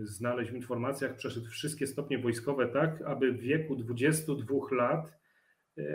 [0.04, 5.20] znaleźć w informacjach, przeszedł wszystkie stopnie wojskowe tak, aby w wieku 22 lat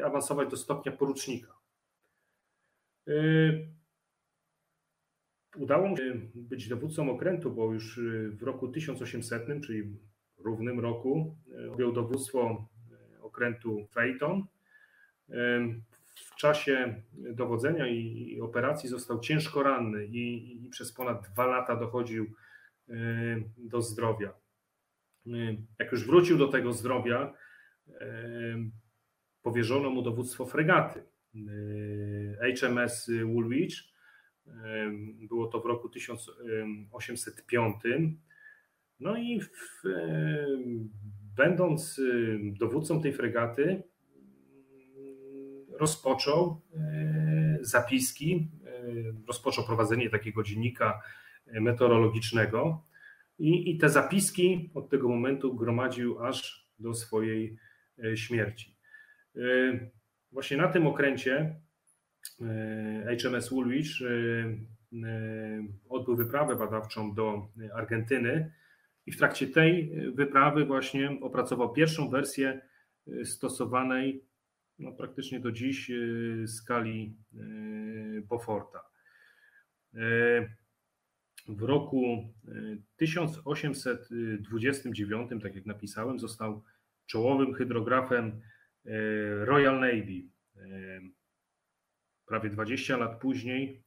[0.05, 1.55] awansować do stopnia porucznika.
[5.57, 9.97] Udało mu się być dowódcą okrętu, bo już w roku 1800, czyli
[10.39, 11.37] równym roku,
[11.73, 12.69] objął dowództwo
[13.21, 14.45] okrętu Phaeton.
[16.40, 22.26] Czasie dowodzenia i operacji został ciężko ranny i, i przez ponad dwa lata dochodził
[23.57, 24.33] do zdrowia.
[25.79, 27.35] Jak już wrócił do tego zdrowia,
[29.42, 31.03] powierzono mu dowództwo fregaty
[32.61, 33.74] HMS Woolwich.
[35.29, 37.74] Było to w roku 1805.
[39.00, 39.83] No i w,
[41.37, 42.00] będąc
[42.59, 43.83] dowódcą tej fregaty,
[45.81, 46.61] rozpoczął
[47.61, 48.49] zapiski,
[49.27, 51.03] rozpoczął prowadzenie takiego dziennika
[51.47, 52.85] meteorologicznego
[53.38, 57.57] i, i te zapiski od tego momentu gromadził aż do swojej
[58.14, 58.77] śmierci.
[60.33, 61.61] Właśnie na tym okręcie
[63.23, 63.90] HMS Woolwich
[65.88, 68.53] odbył wyprawę badawczą do Argentyny
[69.07, 72.61] i w trakcie tej wyprawy właśnie opracował pierwszą wersję
[73.25, 74.25] stosowanej
[74.81, 75.90] no, praktycznie do dziś
[76.47, 77.16] skali
[78.29, 78.81] Beauforta.
[81.49, 82.29] W roku
[82.97, 86.64] 1829, tak jak napisałem, został
[87.07, 88.40] czołowym hydrografem
[89.45, 90.23] Royal Navy.
[92.27, 93.83] Prawie 20 lat później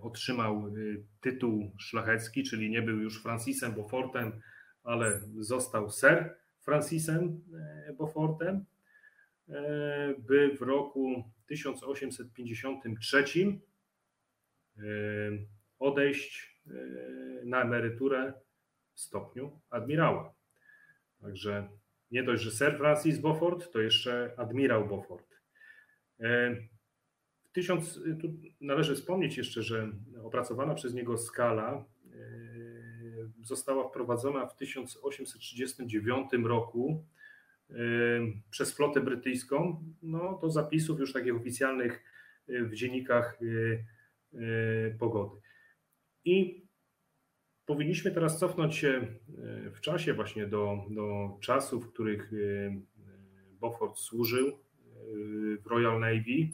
[0.00, 0.74] otrzymał
[1.20, 4.32] tytuł szlachecki, czyli nie był już Francisem Beaufortem,
[4.82, 7.40] ale został Sir Francisem
[7.98, 8.64] Beaufortem,
[10.18, 13.24] by w roku 1853
[15.78, 16.62] odejść
[17.44, 18.32] na emeryturę
[18.94, 20.34] w stopniu admirała.
[21.20, 21.68] Także
[22.10, 25.40] nie dość, że Sir Francis Beaufort, to jeszcze admirał Beaufort.
[27.44, 28.28] W tysiąc, tu
[28.60, 31.84] należy wspomnieć jeszcze, że opracowana przez niego skala
[33.42, 37.06] została wprowadzona w 1839 roku
[38.50, 42.04] przez flotę brytyjską no, do zapisów już takich oficjalnych
[42.48, 43.38] w dziennikach
[44.98, 45.40] pogody.
[46.24, 46.66] I
[47.66, 49.06] powinniśmy teraz cofnąć się
[49.74, 52.32] w czasie właśnie do, do czasów, w których
[53.60, 54.58] Beaufort służył
[55.62, 56.48] w Royal Navy.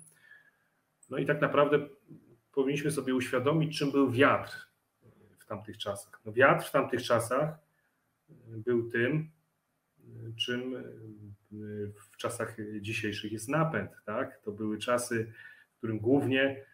[1.10, 1.88] No i tak naprawdę
[2.52, 4.68] powinniśmy sobie uświadomić, czym był wiatr
[5.38, 6.20] w tamtych czasach.
[6.24, 7.58] No wiatr w tamtych czasach
[8.48, 9.30] był tym,
[10.36, 10.74] czym
[11.94, 13.90] w czasach dzisiejszych jest napęd.
[14.06, 14.40] Tak?
[14.40, 15.32] To były czasy,
[15.74, 16.64] w którym głównie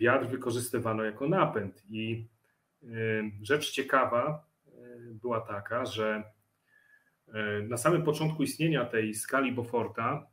[0.00, 1.82] wiatr wykorzystywano jako napęd.
[1.90, 2.26] I
[3.42, 4.46] rzecz ciekawa
[5.22, 6.22] była taka, że
[7.68, 10.26] na samym początku istnienia tej skali Beauforta,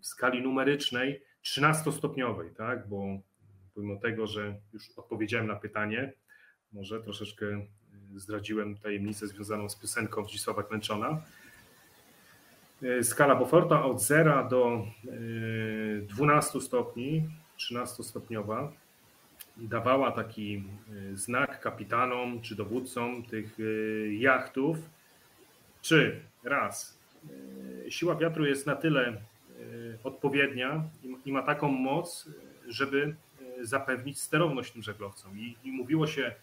[0.00, 2.88] w skali numerycznej 13-stopniowej, tak?
[2.88, 3.20] bo
[3.74, 6.12] pomimo tego, że już odpowiedziałem na pytanie,
[6.72, 7.66] może troszeczkę
[8.14, 11.45] zdradziłem tajemnicę związaną z piosenką Zdzisława Klęczona, E,
[13.02, 14.86] skala Beauforta od 0 do
[16.02, 18.72] 12 e, stopni, 13-stopniowa,
[19.56, 20.64] dawała taki
[21.12, 23.58] e, znak kapitanom czy dowódcom tych
[24.10, 24.78] jachtów,
[25.82, 26.98] czy raz
[27.88, 29.20] siła wiatru jest na tyle
[30.04, 30.84] odpowiednia
[31.24, 32.30] i ma taką moc,
[32.68, 33.14] żeby
[33.60, 35.38] zapewnić sterowność tym żeglowcom.
[35.38, 36.34] I, I, mówiło się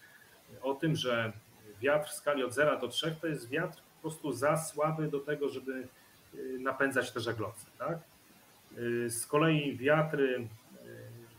[0.62, 1.32] o tym, że
[1.80, 5.20] wiatr w skali od 0 do 3 to jest wiatr po prostu za słaby do
[5.20, 5.88] tego, żeby
[6.58, 7.66] napędzać te żaglowce.
[7.78, 7.98] Tak?
[8.78, 10.48] Y, z kolei wiatry y,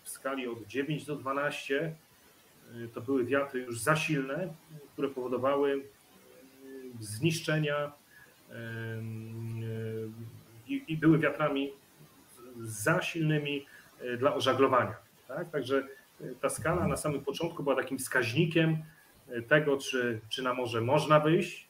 [0.04, 1.96] w skali od 9 do 12
[2.94, 4.54] to były wiatry już za silne,
[4.94, 5.84] które powodowały
[7.00, 7.92] zniszczenia
[10.68, 11.74] i były wiatrami
[12.62, 13.66] za silnymi
[14.18, 14.96] dla ożaglowania.
[15.28, 15.50] Tak?
[15.50, 15.88] Także
[16.42, 18.78] ta skala na samym początku była takim wskaźnikiem
[19.48, 21.70] tego, czy, czy na morze można wyjść,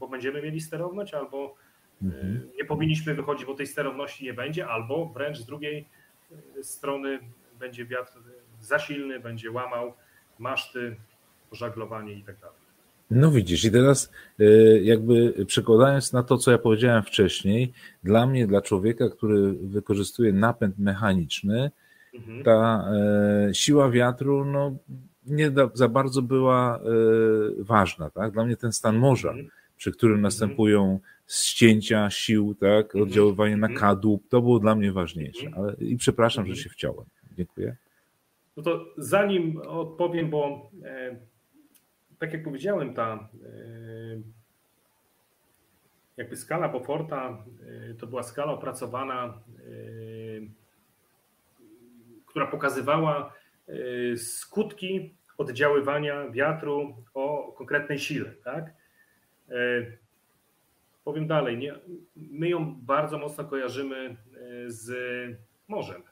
[0.00, 1.54] bo będziemy mieli sterowność, albo
[2.02, 2.48] Mhm.
[2.56, 5.88] Nie powinniśmy wychodzić, bo tej sterowności nie będzie, albo wręcz z drugiej
[6.58, 7.18] e, strony
[7.58, 8.12] będzie wiatr
[8.60, 9.94] za silny, będzie łamał
[10.38, 10.96] maszty,
[11.50, 12.56] pożaglowanie i tak dalej.
[13.10, 14.44] No widzisz, i teraz e,
[14.78, 17.72] jakby przekładając na to, co ja powiedziałem wcześniej,
[18.04, 21.70] dla mnie, dla człowieka, który wykorzystuje napęd mechaniczny,
[22.14, 22.44] mhm.
[22.44, 22.88] ta
[23.48, 24.76] e, siła wiatru no,
[25.26, 26.80] nie za bardzo była
[27.58, 28.10] ważna.
[28.10, 28.32] Tak?
[28.32, 29.48] Dla mnie ten stan morza, mhm.
[29.76, 30.22] Przy którym mhm.
[30.22, 33.04] następują ścięcia sił, tak, mhm.
[33.04, 33.80] oddziaływanie na mhm.
[33.80, 35.50] kadłub, to było dla mnie ważniejsze.
[35.56, 37.06] Ale, I przepraszam, że się wciąłem.
[37.32, 37.76] Dziękuję.
[38.56, 41.16] No to zanim odpowiem, bo e,
[42.18, 43.28] tak jak powiedziałem, ta
[46.16, 47.44] jakby skala Beauforta
[47.98, 49.40] to była skala opracowana,
[52.26, 53.32] która pokazywała
[54.16, 58.32] skutki oddziaływania wiatru o konkretnej sile.
[58.44, 58.75] Tak?
[61.04, 61.74] Powiem dalej, nie,
[62.16, 64.16] my ją bardzo mocno kojarzymy
[64.66, 64.90] z
[65.68, 66.02] morzem.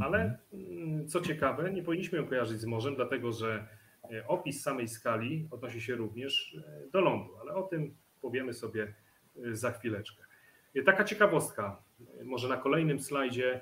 [0.00, 3.66] Ale mm, co ciekawe, nie powinniśmy ją kojarzyć z morzem, dlatego że
[4.12, 8.94] e, opis samej skali odnosi się również e, do lądu, ale o tym powiemy sobie
[9.44, 10.24] e, za chwileczkę.
[10.86, 11.82] Taka ciekawostka,
[12.24, 13.60] może na kolejnym slajdzie,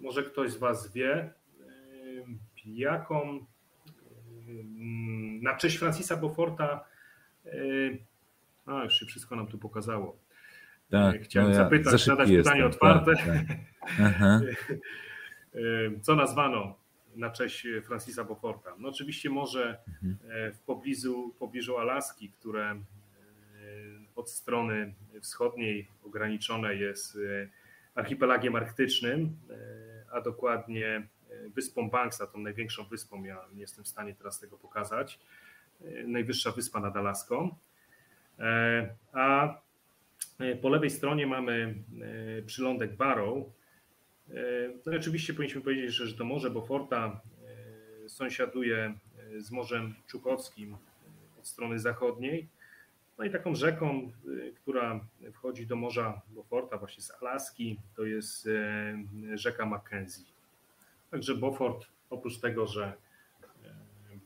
[0.00, 1.32] może ktoś z Was wie,
[2.66, 3.46] jaką
[5.42, 6.84] na cześć Francisa Beauforta,
[8.66, 10.18] a już się wszystko nam tu pokazało.
[10.90, 13.14] Tak, Chciałem no ja zapytać, zadać pytanie jestem, otwarte.
[13.16, 13.26] Tak,
[14.18, 14.78] tak.
[16.02, 16.76] Co nazwano
[17.16, 18.74] na cześć Francisa Beauforta?
[18.78, 20.52] No oczywiście może mhm.
[20.52, 22.80] w pobliżu, pobliżu Alaski, które
[24.16, 27.18] od strony wschodniej ograniczone jest
[27.94, 29.36] archipelagiem arktycznym,
[30.12, 31.08] a dokładnie
[31.54, 35.20] wyspą Banksa, tą największą wyspą, ja nie jestem w stanie teraz tego pokazać,
[36.06, 37.54] najwyższa wyspa nad Alaską.
[39.12, 39.54] A
[40.62, 41.74] po lewej stronie mamy
[42.46, 43.46] przylądek Barrow,
[44.34, 47.20] E, no oczywiście powinniśmy powiedzieć, że to Morze Beauforta
[48.04, 48.94] e, sąsiaduje
[49.36, 50.76] e, z Morzem Czukowskim
[51.38, 52.48] od strony zachodniej.
[53.18, 54.12] No i taką rzeką,
[54.54, 55.00] która
[55.32, 58.48] wchodzi do Morza Beauforta właśnie z Alaski, to jest
[59.34, 60.24] rzeka Mackenzie.
[61.10, 62.92] Także Beaufort oprócz tego, że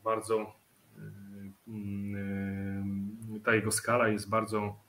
[0.03, 0.55] bardzo
[3.43, 4.79] ta jego skala jest bardzo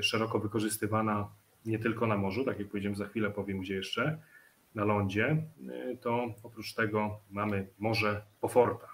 [0.00, 1.28] szeroko wykorzystywana
[1.66, 4.18] nie tylko na morzu, tak jak powiedziałem, za chwilę powiem gdzie jeszcze,
[4.74, 5.44] na lądzie,
[5.92, 8.88] y, to oprócz tego mamy Morze Poforta.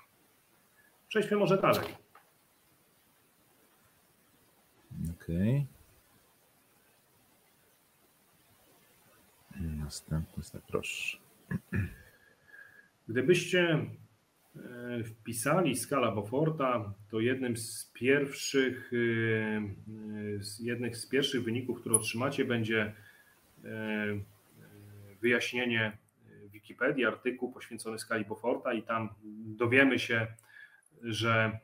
[1.08, 1.94] Przejdźmy może dalej.
[5.10, 5.66] Okej.
[9.50, 9.68] Okay.
[9.76, 11.18] Następny slajd, proszę.
[13.08, 13.86] Gdybyście y,
[15.04, 19.60] wpisali skala Beauforta, to jednym z pierwszych, y,
[20.60, 22.94] jednych z pierwszych wyników, które otrzymacie, będzie
[25.20, 25.98] wyjaśnienie
[26.50, 29.08] Wikipedii, artykuł poświęcony skali Beauforta i tam
[29.56, 30.26] dowiemy się,
[31.02, 31.58] że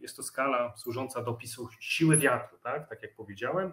[0.00, 3.72] jest to skala służąca do opisu siły wiatru, tak, tak jak powiedziałem,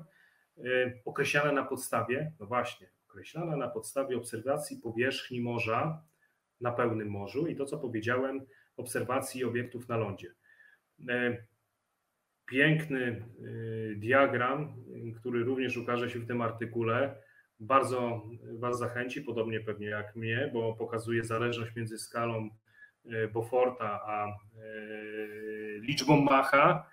[1.05, 6.01] określana na podstawie, no właśnie, określana na podstawie obserwacji powierzchni morza
[6.61, 8.41] na pełnym morzu i to, co powiedziałem,
[8.77, 10.33] obserwacji obiektów na lądzie.
[12.45, 13.25] Piękny
[13.95, 14.73] diagram,
[15.15, 17.15] który również ukaże się w tym artykule,
[17.59, 18.21] bardzo
[18.59, 22.49] Was zachęci, podobnie pewnie jak mnie, bo pokazuje zależność między skalą
[23.05, 24.31] e, Beauforta a e,
[25.79, 26.89] liczbą Macha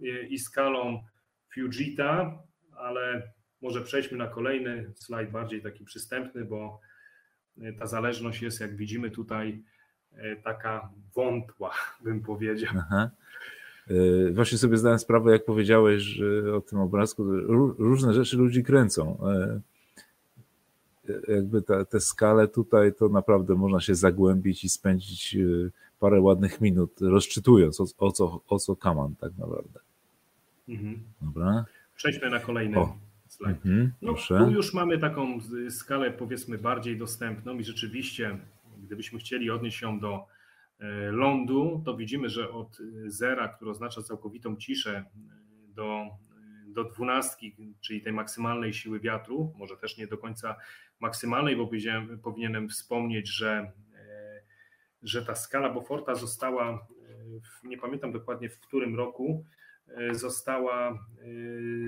[0.00, 1.02] e, i skalą
[1.54, 2.42] Fujita,
[2.76, 6.80] ale może przejdźmy na kolejny slajd, bardziej taki przystępny, bo
[7.78, 9.62] ta zależność jest, jak widzimy tutaj,
[10.44, 11.70] taka wątła,
[12.04, 12.74] bym powiedział.
[12.78, 13.10] Aha.
[14.32, 17.24] Właśnie sobie zdałem sprawę, jak powiedziałeś że o tym obrazku,
[17.78, 19.18] różne rzeczy ludzi kręcą
[21.28, 25.36] jakby te, te skale tutaj, to naprawdę można się zagłębić i spędzić
[26.00, 29.80] parę ładnych minut rozczytując o, o co, o co kaman tak naprawdę.
[30.68, 31.02] Mhm.
[31.20, 31.64] Dobra.
[31.96, 32.96] Przejdźmy na kolejny o.
[33.36, 33.56] slajd.
[33.56, 35.38] Mhm, no, tu już mamy taką
[35.70, 38.38] skalę powiedzmy bardziej dostępną i rzeczywiście,
[38.78, 40.26] gdybyśmy chcieli odnieść ją do
[40.78, 45.04] e, lądu, to widzimy, że od zera, który oznacza całkowitą ciszę,
[45.74, 46.06] do
[46.76, 50.56] do dwunastki, czyli tej maksymalnej siły wiatru, może też nie do końca
[51.00, 51.70] maksymalnej, bo
[52.22, 54.42] powinienem wspomnieć, że, e,
[55.02, 56.86] że ta skala Beauforta została,
[57.64, 59.65] e, nie pamiętam dokładnie w którym roku, e,
[60.12, 61.06] została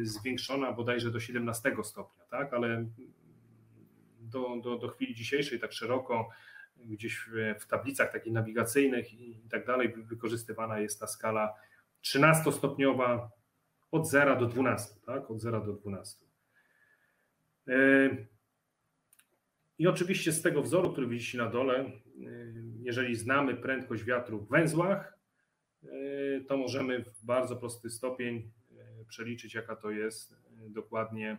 [0.02, 2.54] zwiększona bodajże do 17 stopnia, tak?
[2.54, 2.86] ale
[4.20, 6.28] do, do, do chwili dzisiejszej tak szeroko
[6.76, 7.30] gdzieś
[7.60, 11.54] w, tablicach takich nawigacyjnych i tak dalej wykorzystywana jest ta skala
[12.04, 13.28] 13-stopniowa
[13.90, 15.30] od 0 do 12, tak?
[15.30, 16.26] Od 0 do 12.
[17.68, 17.74] E,
[19.78, 21.92] I oczywiście z tego wzoru, który widzicie na dole, e,
[22.82, 25.17] jeżeli znamy prędkość wiatru w węzłach, e,
[26.48, 28.50] to możemy w bardzo prosty stopień
[29.08, 30.34] przeliczyć, jaka to jest
[30.68, 31.36] dokładnie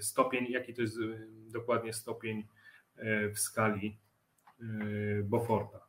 [0.00, 0.98] stopień, jaki to jest
[1.46, 2.46] dokładnie stopień
[3.34, 3.98] w skali
[5.22, 5.88] Beauforta.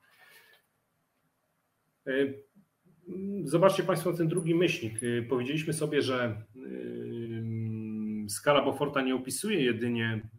[3.44, 5.00] Zobaczcie Państwo ten drugi myślnik.
[5.30, 6.44] Powiedzieliśmy sobie, że
[8.30, 10.30] skala Beauforta nie opisuje jedynie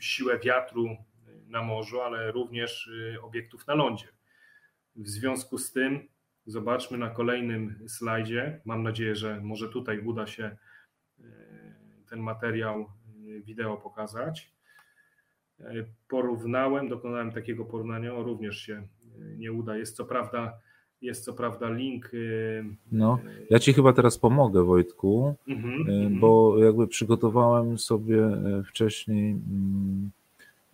[0.00, 0.96] siłę wiatru
[1.46, 2.90] na morzu, ale również
[3.22, 4.06] obiektów na lądzie.
[4.96, 6.00] W związku z tym
[6.46, 8.60] zobaczmy na kolejnym slajdzie.
[8.64, 11.24] Mam nadzieję, że może tutaj uda się e,
[12.10, 14.56] ten materiał e, wideo pokazać.
[16.08, 18.86] Porównałem, dokonałem takiego porównania, również się
[19.38, 19.76] nie uda.
[19.76, 20.58] Jest co prawda
[21.02, 22.10] jest co prawda link.
[22.92, 23.18] No,
[23.50, 29.36] ja Ci chyba teraz pomogę, Wojtku, mm-hmm, bo jakby przygotowałem sobie e, wcześniej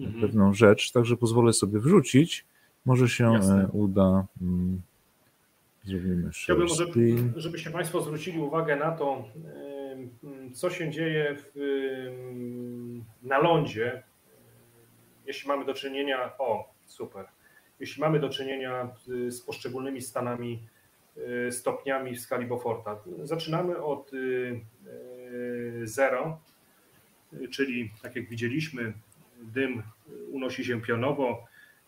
[0.01, 0.21] mm-hmm.
[0.21, 2.45] pewną rzecz, także pozwolę sobie wrzucić.
[2.85, 3.69] Może się e, Jasne.
[3.73, 4.27] uda.
[4.43, 4.81] Mm,
[5.85, 6.87] zrobimy Chciałbym może,
[7.37, 9.25] żebyście Państwo zwrócili uwagę na to,
[10.55, 11.53] co się dzieje w,
[13.23, 14.03] na lądzie,
[15.27, 16.33] jeśli mamy do czynienia.
[16.39, 17.27] O, super
[17.83, 18.89] jeśli mamy do czynienia
[19.29, 20.69] z poszczególnymi stanami,
[21.49, 22.97] y, stopniami w skali Beauforta.
[23.23, 24.11] Zaczynamy od
[25.85, 26.41] 0,
[27.33, 28.93] y, czyli tak jak widzieliśmy,
[29.43, 29.83] dym
[30.31, 31.45] unosi się pionowo,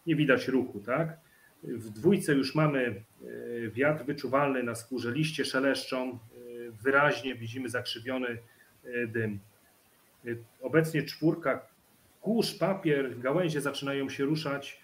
[0.07, 1.17] nie widać ruchu, tak?
[1.63, 3.03] W dwójce już mamy
[3.73, 6.19] wiatr wyczuwalny na skórze, liście szeleszczą,
[6.83, 8.39] wyraźnie widzimy zakrzywiony
[9.09, 9.39] dym.
[10.63, 11.67] Obecnie czwórka,
[12.21, 14.81] kurz, papier, gałęzie zaczynają się ruszać,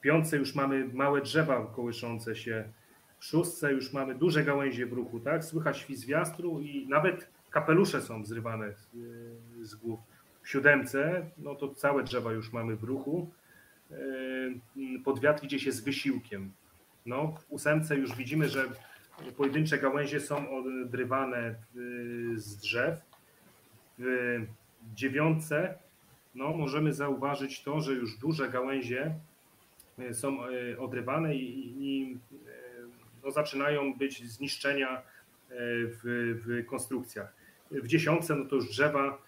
[0.00, 2.64] piątce już mamy małe drzewa kołyszące się,
[3.18, 5.44] w szóstce już mamy duże gałęzie w ruchu, tak?
[5.44, 8.72] Słychać świst wiastru i nawet kapelusze są zrywane
[9.62, 10.00] z głów.
[10.42, 13.30] W siódemce, no to całe drzewa już mamy w ruchu.
[15.04, 16.52] Pod wiatr idzie się z wysiłkiem.
[17.06, 18.64] No, w ósemce już widzimy, że
[19.36, 21.54] pojedyncze gałęzie są odrywane
[22.34, 23.00] z drzew.
[23.98, 24.46] W
[24.94, 25.78] dziewiątce
[26.34, 29.14] no, możemy zauważyć to, że już duże gałęzie
[29.98, 32.50] E, są e, odrywane i, i e,
[33.24, 35.02] no, zaczynają być zniszczenia
[35.50, 36.00] w,
[36.44, 37.34] w konstrukcjach.
[37.70, 39.18] W dziesiątce no to już drzewa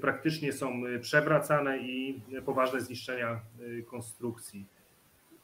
[0.00, 3.40] praktycznie są przewracane i poważne zniszczenia
[3.86, 4.66] konstrukcji.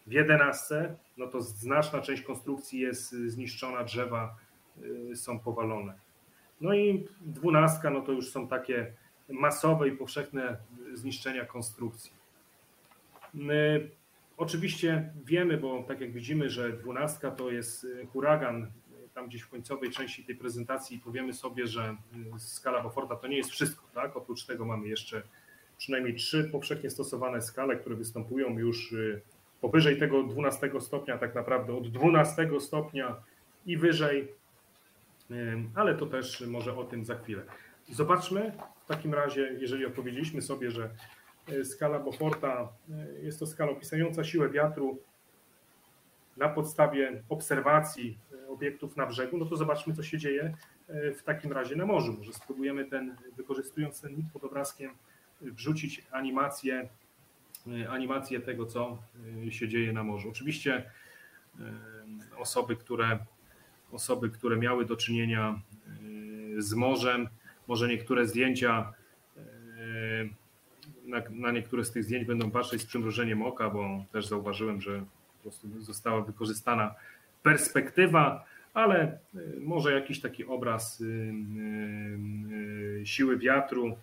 [0.06, 4.36] W jedenastce no to znaczna część konstrukcji jest zniszczona, drzewa
[5.14, 5.94] są powalone.
[6.60, 8.92] No i dwunastka no to już są takie
[9.28, 10.56] masowe i powszechne
[10.94, 12.12] zniszczenia konstrukcji.
[14.40, 18.70] Oczywiście wiemy, bo tak jak widzimy, że dwunastka to jest y, huragan,
[19.20, 21.96] tam gdzieś w końcowej części tej prezentacji powiemy sobie, że
[22.36, 24.16] y, skala Beauforta to nie jest wszystko, tak?
[24.16, 25.22] Oprócz tego mamy jeszcze
[25.78, 29.20] przynajmniej trzy powszechnie stosowane skale, które występują już y,
[29.60, 33.16] powyżej tego 12 stopnia, tak naprawdę od 12 stopnia
[33.66, 34.28] i wyżej,
[35.74, 37.42] ale to też może o tym za chwilę.
[37.88, 38.52] Zobaczmy
[38.84, 40.90] w takim razie, jeżeli opowiedzieliśmy sobie, że
[41.48, 42.68] E, skala Beauforta
[43.22, 44.98] jest to skala opisująca siłę wiatru
[46.36, 48.18] na podstawie obserwacji
[48.52, 50.54] obiektów na brzegu, no to zobaczmy, co się dzieje
[50.88, 52.12] w takim razie na morzu.
[52.12, 54.90] Może spróbujemy ten, wykorzystując ten link pod obrazkiem,
[55.40, 56.88] wrzucić animację,
[57.88, 58.98] animację tego, co
[59.50, 60.28] się dzieje na morzu.
[60.28, 60.90] Oczywiście
[62.36, 63.18] osoby, które,
[63.92, 65.60] osoby, które miały do czynienia
[66.58, 67.28] z morzem,
[67.68, 68.92] może niektóre zdjęcia
[71.04, 75.04] na, na niektóre z tych zdjęć będą patrzeć z przymrużeniem oka, bo też zauważyłem, że
[75.36, 76.94] po prostu została wykorzystana
[77.42, 83.96] perspektywa, ale y, może jakiś taki obraz y, y, siły wiatru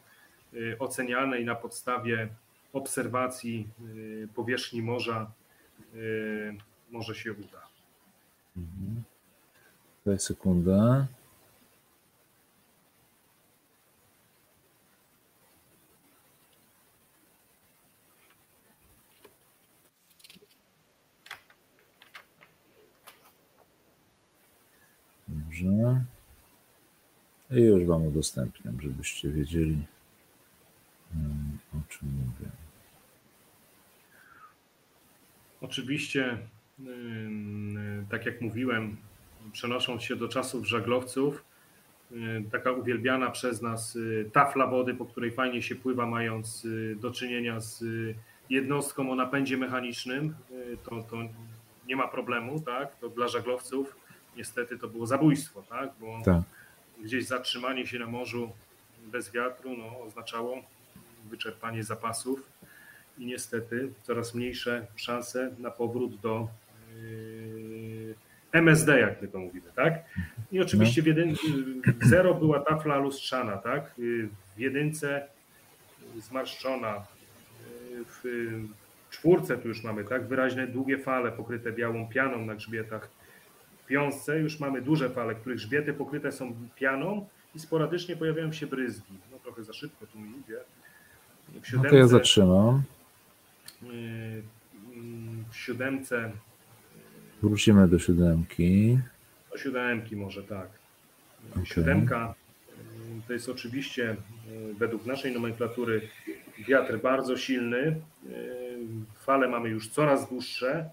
[0.79, 2.27] ocenianej na podstawie
[2.73, 3.67] obserwacji
[4.35, 5.31] powierzchni morza
[6.91, 7.67] może się uda.
[8.57, 9.03] Mhm.
[10.05, 10.17] Daj.
[25.63, 26.05] Dobrze.
[27.51, 29.77] I już Wam udostępniam, żebyście wiedzieli,
[31.73, 32.51] o czym mówię.
[35.61, 36.37] Oczywiście,
[38.09, 38.97] tak jak mówiłem,
[39.51, 41.43] przenosząc się do czasów żaglowców,
[42.51, 47.11] taka uwielbiana przez nas y, tafla wody, po której fajnie się pływa, mając y, do
[47.11, 47.83] czynienia z
[48.49, 51.17] jednostką o napędzie mechanicznym, y, to, to
[51.87, 52.99] nie ma problemu, tak?
[52.99, 53.95] To dla żaglowców
[54.37, 55.89] niestety to było zabójstwo, tak?
[55.99, 56.41] bo tak.
[57.03, 58.51] gdzieś zatrzymanie się na morzu
[59.11, 60.63] bez wiatru no, oznaczało
[61.29, 62.49] wyczerpanie zapasów
[63.17, 66.47] i niestety coraz mniejsze szanse na powrót do
[66.95, 68.15] yy,
[68.51, 69.93] MSD, jak my to mówimy, tak?
[70.51, 71.35] I oczywiście w, jedyn,
[72.01, 73.91] zero była tafla lustrzana, tak?
[74.55, 75.27] W jedynce
[76.17, 77.05] zmarszczona,
[78.07, 78.23] w
[79.09, 80.27] czwórce tu już mamy, tak?
[80.27, 83.09] Wyraźne długie fale pokryte białą pianą na grzbietach
[83.89, 89.13] wiązce już mamy duże fale, których grzbiety pokryte są pianą i sporadycznie pojawiają się bryzgi.
[89.31, 90.57] No trochę za szybko tu mi idzie.
[91.61, 92.83] W siódemce, no to ja zatrzymam.
[95.51, 96.31] W siódemce
[97.43, 98.99] Wrócimy do siódemki.
[99.51, 100.67] Do siódemki może tak.
[101.51, 101.65] Okay.
[101.65, 102.33] Siódemka
[103.27, 104.15] to jest oczywiście
[104.77, 106.09] według naszej nomenklatury
[106.67, 108.01] wiatr bardzo silny.
[109.15, 110.89] Fale mamy już coraz dłuższe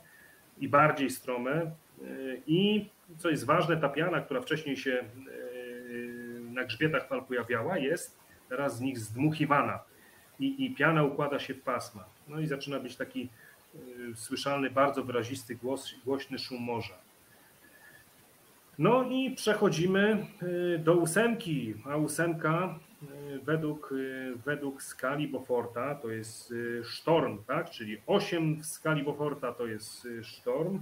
[0.59, 1.71] i bardziej strome.
[2.47, 2.87] I
[3.19, 5.05] co jest ważne, ta piana, która wcześniej się
[6.53, 8.19] na grzbietach fal pojawiała, jest
[8.49, 9.79] teraz z nich zdmuchiwana
[10.41, 12.05] i, i piana układa się w pasma.
[12.29, 13.29] No i zaczyna być taki
[13.75, 16.95] y, słyszalny, bardzo wyrazisty głos, głośny szum morza.
[18.79, 20.27] No i przechodzimy
[20.79, 22.79] do ósemki, a ósemka
[23.43, 23.95] według,
[24.45, 27.71] według skali Beauforta to jest sztorm, tak?
[27.71, 30.81] czyli 8 w skali Beauforta to jest sztorm,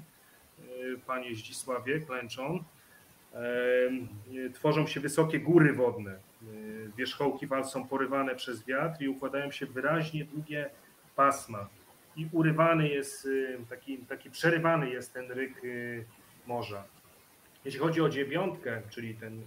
[1.06, 2.64] panie Zdzisławie klęczą.
[4.54, 6.18] Tworzą się wysokie góry wodne.
[6.96, 10.70] Wierzchołki wal są porywane przez wiatr i układają się wyraźnie długie
[11.16, 11.68] pasma.
[12.16, 13.28] I urywany jest,
[13.70, 15.62] taki, taki przerywany jest ten ryk
[16.46, 16.84] morza.
[17.64, 19.42] Jeśli chodzi o dziewiątkę, czyli ten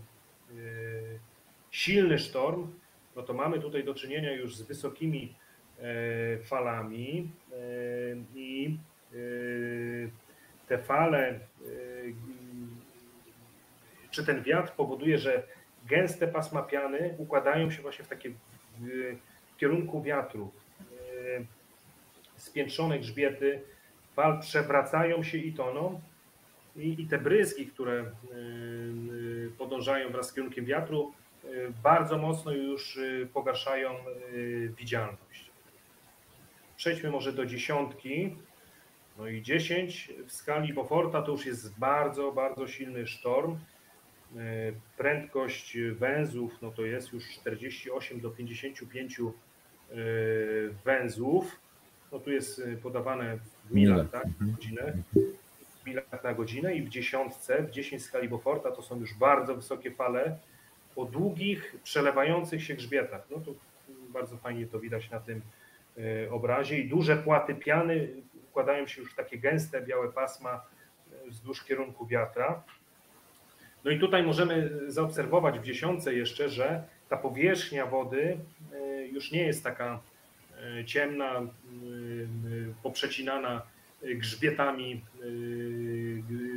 [1.72, 2.72] silny sztorm,
[3.16, 5.36] no to mamy tutaj do czynienia już z wysokimi
[6.44, 7.32] falami
[8.36, 8.78] i
[10.68, 11.40] te fale
[14.12, 15.44] czy ten wiatr powoduje, że
[15.86, 18.32] gęste pasma piany układają się właśnie w takie
[18.80, 20.52] w kierunku wiatru.
[22.36, 23.62] Spiętrzone grzbiety
[24.16, 26.02] fal przewracają się i toną
[26.76, 28.12] i, i te bryzgi, które
[29.58, 31.14] podążają wraz z kierunkiem wiatru,
[31.84, 33.00] bardzo mocno już
[33.34, 33.96] pogarszają
[34.78, 35.52] widzialność.
[36.78, 38.36] Przejdźmy może do dziesiątki.
[39.18, 43.58] No i 10 w skali Beauforta to już jest bardzo, bardzo silny sztorm.
[44.38, 44.40] E,
[44.98, 49.24] prędkość węzłów no to jest już 48 do 55 e,
[50.86, 51.60] węzłów.
[52.12, 54.52] No tu jest e, podawane w milach tak, na mhm.
[54.52, 54.94] godzinę.
[55.84, 59.56] W milach na godzinę i w dziesiątce, w 10 skali Beauforta to są już bardzo
[59.56, 60.38] wysokie fale
[60.96, 63.28] o długich, przelewających się grzbietach.
[63.32, 63.54] No to
[64.10, 65.42] bardzo fajnie to widać na tym
[66.32, 68.08] obrazie i duże płaty piany
[68.56, 70.62] układają się już takie gęste, białe pasma
[71.28, 72.64] wzdłuż kierunku wiatra.
[73.84, 78.38] No i tutaj możemy zaobserwować w dziesiątce jeszcze, że ta powierzchnia wody
[78.74, 80.00] e, już nie jest taka
[80.80, 81.44] e, ciemna, e,
[82.84, 83.62] poprzecinana
[84.02, 85.06] grzbietami,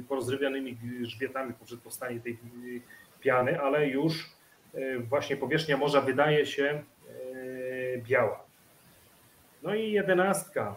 [0.08, 2.38] porozrywianymi grzbietami poprzez powstanie tej
[3.20, 4.30] piany, ale już
[4.98, 6.82] właśnie powierzchnia morza wydaje się
[8.08, 8.44] biała.
[9.62, 10.76] No i jedenastka.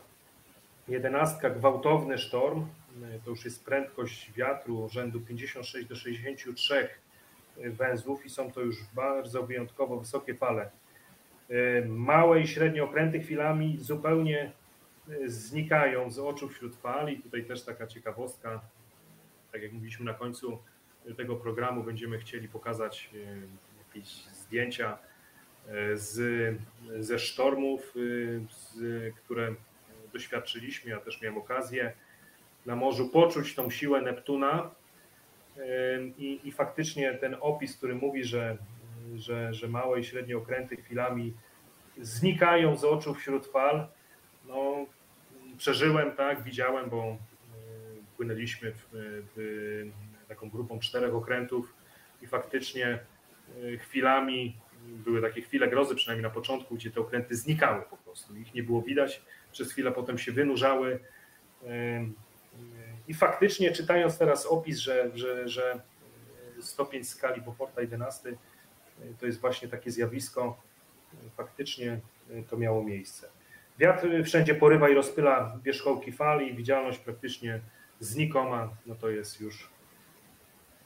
[0.87, 2.65] Jedenastka, gwałtowny sztorm,
[3.25, 6.89] to już jest prędkość wiatru rzędu 56 do 63
[7.57, 10.71] węzłów i są to już bardzo wyjątkowo wysokie fale.
[11.87, 14.51] Małe i średnie okręty chwilami zupełnie
[15.09, 18.61] e, znikają z oczu wśród fal i tutaj też taka ciekawostka,
[19.51, 20.59] tak jak mówiliśmy na końcu
[21.17, 23.17] tego programu, będziemy chcieli pokazać e,
[23.87, 24.97] jakieś zdjęcia
[25.67, 26.57] e, z,
[26.99, 27.93] ze sztormów,
[28.49, 28.75] z,
[29.15, 29.55] które
[30.13, 30.91] doświadczyliśmy.
[30.91, 31.93] Ja też miałem okazję
[32.65, 34.71] na morzu poczuć tą siłę Neptuna.
[36.17, 38.57] I, i faktycznie ten opis, który mówi, że,
[39.15, 41.33] że, że małe i średnie okręty chwilami
[42.01, 43.87] znikają z oczu wśród fal,
[44.47, 44.85] no,
[45.57, 47.17] przeżyłem, tak, widziałem, bo
[48.15, 48.87] płynęliśmy w,
[49.35, 51.73] w taką grupą czterech okrętów
[52.21, 52.99] i faktycznie
[53.79, 54.57] chwilami
[54.87, 58.35] były takie chwile grozy, przynajmniej na początku, gdzie te okręty znikały po prostu.
[58.35, 59.21] Ich nie było widać,
[59.51, 60.99] przez chwilę potem się wynurzały.
[63.07, 65.81] I faktycznie czytając teraz opis, że, że, że
[66.61, 68.37] stopień skali Beauforta 11
[69.19, 70.61] to jest właśnie takie zjawisko,
[71.37, 71.99] faktycznie
[72.49, 73.27] to miało miejsce.
[73.79, 77.61] Wiatr wszędzie porywa i rozpyla wierzchołki fali, widzialność praktycznie
[77.99, 79.69] znikoma, no to jest już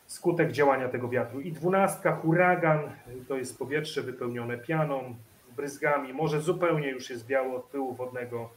[0.06, 1.42] skutek działania tego wiatru.
[1.42, 2.80] I dwunastka, huragan,
[3.28, 5.16] to jest powietrze wypełnione pianą,
[5.56, 8.50] bryzgami, może zupełnie już jest biało od pyłu wodnego,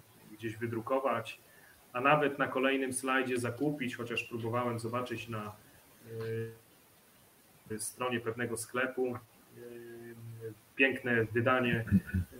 [0.43, 1.39] gdzieś wydrukować,
[1.93, 5.55] a nawet na kolejnym slajdzie zakupić, chociaż próbowałem zobaczyć na
[7.77, 9.17] stronie pewnego sklepu.
[10.75, 11.85] Piękne wydanie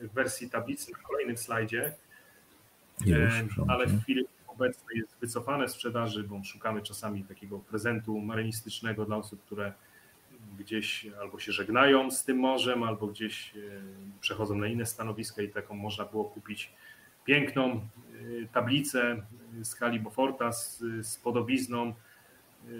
[0.02, 1.94] w wersji tablicy na kolejnym slajdzie.
[3.68, 9.46] ale w chwili obecnie jest wycofane sprzedaży, bo szukamy czasami takiego prezentu marynistycznego dla osób,
[9.46, 9.74] które
[10.60, 13.60] gdzieś albo się żegnają z tym morzem, albo gdzieś e,
[14.22, 16.72] przechodzą na inne stanowiska i taką można było kupić
[17.26, 17.82] piękną e,
[18.54, 19.22] tablicę
[19.64, 21.94] skali Beauforta z, z podobizną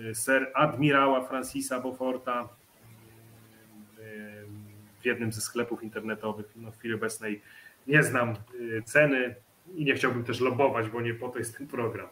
[0.10, 2.50] e, ser admirała Francisa Beauforta
[5.02, 6.46] w jednym ze sklepów internetowych.
[6.56, 7.42] No w chwili obecnej
[7.88, 8.36] nie znam
[8.86, 9.36] ceny,
[9.76, 12.08] i nie chciałbym też lobować, bo nie po to jest ten program.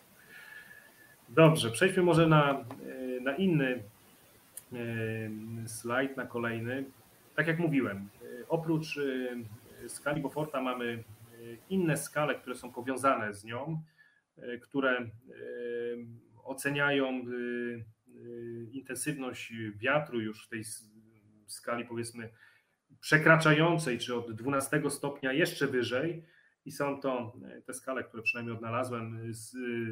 [1.29, 2.65] Dobrze, przejdźmy może na,
[3.21, 3.83] na inny
[5.65, 6.83] slajd, na kolejny.
[7.35, 8.09] Tak jak mówiłem,
[8.49, 8.99] oprócz
[9.87, 11.03] skali Beauforta mamy
[11.69, 13.83] inne skale, które są powiązane z nią,
[14.61, 15.09] które
[16.43, 17.21] oceniają
[18.71, 20.63] intensywność wiatru już w tej
[21.47, 22.29] skali powiedzmy
[22.99, 26.23] przekraczającej, czy od 12 stopnia jeszcze wyżej,
[26.65, 29.33] i są to e, te skale, które przynajmniej odnalazłem,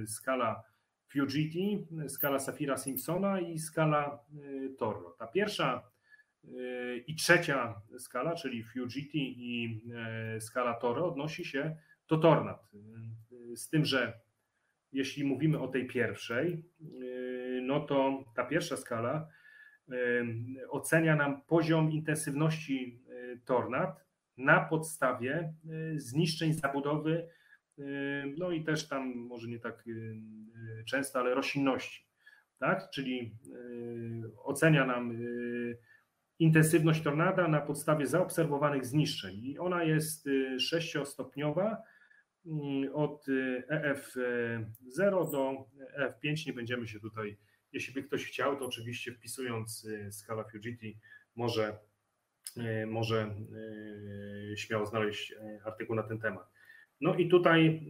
[0.07, 0.63] skala
[1.07, 4.19] Fujiti, skala Safira Simpsona i skala
[4.67, 5.11] e, Torro.
[5.11, 5.88] Ta pierwsza e,
[7.07, 9.81] i trzecia skala, czyli Fujiti i
[10.39, 11.75] skala Torro odnosi się
[12.07, 12.69] do tornad.
[13.55, 14.19] Z tym, że
[14.91, 16.63] jeśli mówimy o tej pierwszej,
[17.61, 19.27] no to ta pierwsza skala
[20.69, 23.01] ocenia nam poziom intensywności
[23.45, 24.05] tornad
[24.37, 25.53] na podstawie
[25.95, 27.27] zniszczeń zabudowy,
[28.37, 29.83] no i też tam może nie tak
[30.87, 32.05] często, ale roślinności.
[32.59, 32.89] Tak?
[32.93, 33.35] Czyli
[34.43, 35.17] ocenia nam
[36.39, 39.35] intensywność tornada na podstawie zaobserwowanych zniszczeń.
[39.45, 40.29] I ona jest
[40.59, 41.83] sześciostopniowa
[42.93, 43.25] od
[43.71, 45.65] EF0 do
[45.99, 46.47] EF5.
[46.47, 47.37] Nie będziemy się tutaj,
[47.73, 50.97] jeśli by ktoś chciał, to oczywiście wpisując skala Fujiti
[51.35, 51.79] może
[52.87, 53.35] może
[54.55, 55.35] śmiało znaleźć
[55.65, 56.47] artykuł na ten temat.
[57.01, 57.85] No i tutaj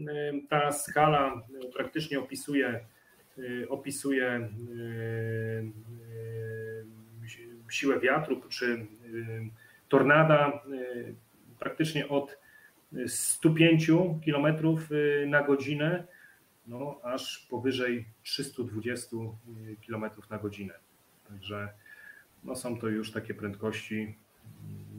[0.49, 1.41] ta skala
[1.73, 2.85] praktycznie opisuje,
[3.69, 4.49] opisuje
[7.69, 8.87] siłę wiatru czy
[9.89, 10.61] tornada
[11.59, 12.37] praktycznie od
[13.07, 13.91] 105
[14.25, 14.55] km
[15.27, 16.03] na godzinę
[16.67, 19.17] no, aż powyżej 320
[19.87, 20.73] km na godzinę.
[21.27, 21.69] Także
[22.43, 24.15] no, są to już takie prędkości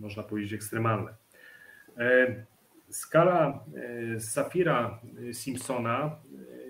[0.01, 1.15] można powiedzieć, ekstremalne.
[1.99, 2.35] E,
[2.89, 3.65] skala
[4.15, 5.01] e, Safira
[5.33, 6.17] Simpsona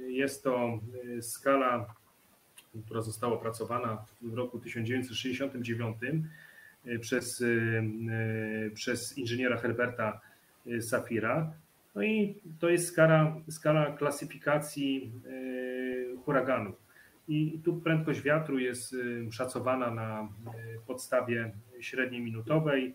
[0.08, 0.80] jest to
[1.20, 1.94] skala,
[2.86, 5.96] która została opracowana w roku 1969
[7.00, 7.44] przez,
[8.74, 10.20] przez inżyniera Herberta
[10.80, 11.52] Safira.
[11.94, 15.12] No i to jest skala, skala klasyfikacji
[16.24, 16.72] huraganu.
[17.28, 18.96] I tu prędkość wiatru jest
[19.30, 20.28] szacowana na
[20.86, 22.94] podstawie średniej minutowej.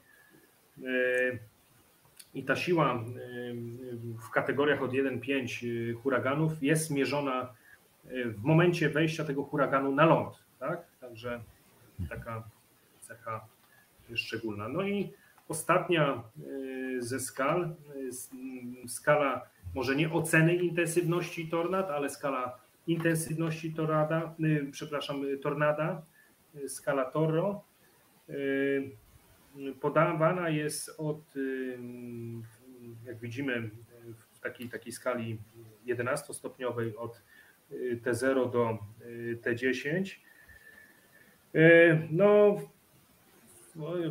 [2.34, 3.04] I ta siła
[4.28, 7.54] w kategoriach od 1-5 huraganów jest mierzona
[8.26, 10.36] w momencie wejścia tego huraganu na ląd.
[10.60, 10.88] Tak?
[11.02, 11.42] Także
[12.10, 12.44] taka
[13.00, 13.48] cecha
[14.14, 14.68] szczególna.
[14.68, 15.14] No i
[15.48, 16.24] ostatnia
[17.00, 17.76] ze skal,
[18.88, 24.36] skala może nie oceny intensywności tornad, ale skala intensywności tornada,
[24.72, 26.02] przepraszam, tornada,
[26.68, 27.64] skala Torro
[29.82, 31.22] podawana jest od,
[33.06, 33.70] jak widzimy,
[34.34, 35.40] w takiej, takiej skali
[35.86, 37.22] 11-stopniowej od y,
[38.04, 40.16] T0 do y, T10.
[41.56, 42.56] Y, no,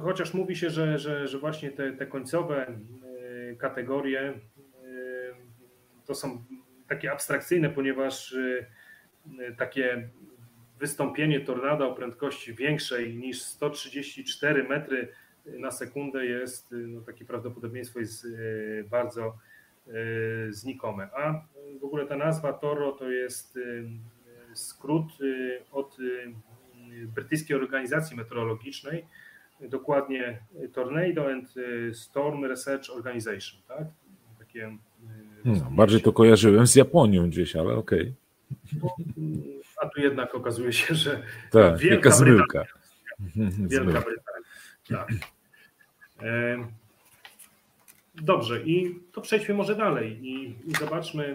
[0.02, 2.78] chociaż mówi się, że, że, że właśnie te, te końcowe
[3.58, 4.34] kategorie
[6.06, 6.44] to są
[6.88, 8.36] takie abstrakcyjne, ponieważ
[9.58, 10.08] takie
[10.78, 15.08] wystąpienie tornada o prędkości większej niż 134 metry
[15.46, 18.26] na sekundę jest, no takie prawdopodobieństwo jest
[18.90, 19.38] bardzo
[20.50, 21.08] znikome.
[21.16, 21.42] A
[21.80, 23.60] w ogóle ta nazwa Toro to jest e,
[24.56, 25.06] skrót
[25.72, 25.96] od
[27.14, 29.06] brytyjskiej organizacji meteorologicznej,
[29.60, 30.38] dokładnie
[30.72, 31.54] Tornado and
[31.92, 33.86] Storm Research Organization, tak?
[34.38, 34.76] Takie
[35.44, 38.14] hmm, bardziej to kojarzyłem z Japonią gdzieś, ale okej.
[38.82, 38.94] Okay.
[39.82, 42.64] A tu jednak okazuje się, że tak, wielka zmyłka.
[43.58, 44.44] Wielka Brytania.
[44.88, 45.08] Tak.
[48.14, 51.34] Dobrze, i to przejdźmy może dalej i, i zobaczmy,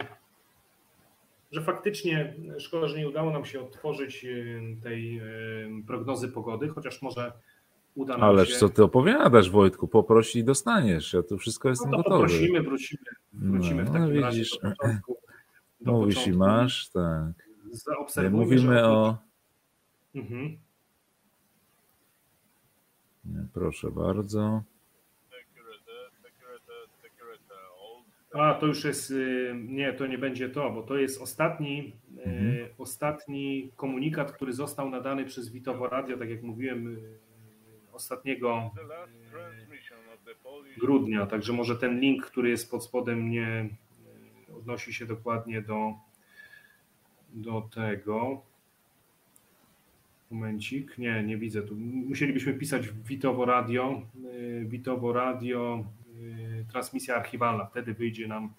[1.51, 4.25] że faktycznie szkoda, że nie udało nam się odtworzyć
[4.83, 5.21] tej
[5.87, 7.31] prognozy pogody, chociaż może
[7.95, 8.55] uda nam Ależ się.
[8.55, 9.87] co ty opowiadasz, Wojtku?
[9.87, 11.13] Poproś i dostaniesz.
[11.13, 12.15] Ja tu wszystko jestem no gotowy.
[12.15, 14.21] Poprosimy, wrócimy, wrócimy no, w takim widzisz.
[14.23, 15.17] razie do początku.
[15.81, 16.35] Do Mówisz początku.
[16.35, 18.31] i masz, tak.
[18.31, 19.17] Mówimy o.
[20.15, 20.57] Mhm.
[23.53, 24.63] Proszę bardzo.
[28.33, 32.23] A, to już jest, y, nie, to nie będzie to, bo to jest ostatni, y,
[32.23, 32.67] mhm.
[32.77, 36.99] ostatni komunikat, który został nadany przez Witowo Radio, tak jak mówiłem, y,
[37.93, 38.71] ostatniego
[40.77, 43.69] grudnia, także może ten link, który jest pod spodem nie
[44.57, 45.93] odnosi się dokładnie do,
[47.33, 48.41] do tego.
[50.31, 51.75] Momencik, nie, nie widzę tu.
[51.75, 54.01] Musielibyśmy pisać Witowo Radio,
[54.65, 55.85] Witowo Radio,
[56.71, 57.65] transmisja archiwalna.
[57.65, 58.53] Wtedy wyjdzie nam,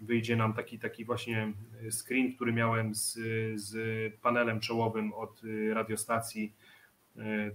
[0.00, 1.52] wyjdzie nam taki, taki właśnie
[1.90, 3.18] screen, który miałem z,
[3.54, 3.74] z
[4.20, 5.42] panelem czołowym od
[5.72, 6.54] radiostacji.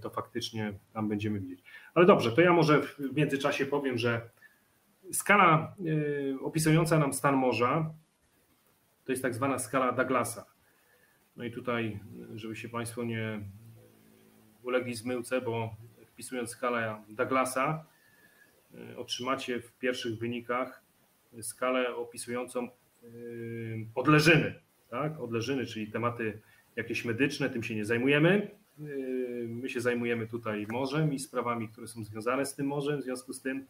[0.00, 1.62] To faktycznie tam będziemy widzieć.
[1.94, 4.30] Ale dobrze, to ja może w międzyczasie powiem, że
[5.12, 7.94] skala y, opisująca nam stan morza
[9.04, 10.46] to jest tak zwana skala Douglasa.
[11.36, 12.00] No i tutaj,
[12.34, 13.40] żeby się Państwo nie
[14.62, 15.76] ulegli zmyłce, bo
[16.06, 17.91] wpisując skalę Douglasa, y,
[18.96, 20.82] otrzymacie w pierwszych wynikach
[21.40, 22.68] skalę opisującą
[23.04, 24.54] y, odleżyny.
[24.90, 25.20] Tak?
[25.20, 26.40] Odleżyny, czyli tematy
[26.76, 28.50] jakieś medyczne, tym się nie zajmujemy.
[29.48, 33.00] My się zajmujemy tutaj morzem i sprawami, które są związane z tym morzem.
[33.00, 33.66] W związku z tym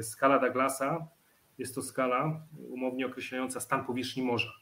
[0.00, 1.08] skala Douglasa
[1.58, 4.52] jest to skala umownie określająca stan powierzchni morza.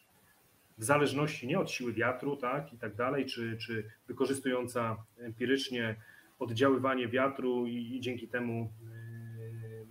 [0.78, 5.96] W zależności nie od siły wiatru, tak i tak dalej, czy, czy wykorzystująca empirycznie
[6.38, 8.72] oddziaływanie wiatru i, i dzięki temu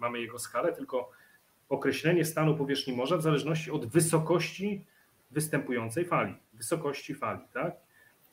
[0.03, 1.11] mamy jego skalę, tylko
[1.69, 4.85] określenie stanu powierzchni morza w zależności od wysokości
[5.31, 7.75] występującej fali, wysokości fali, tak?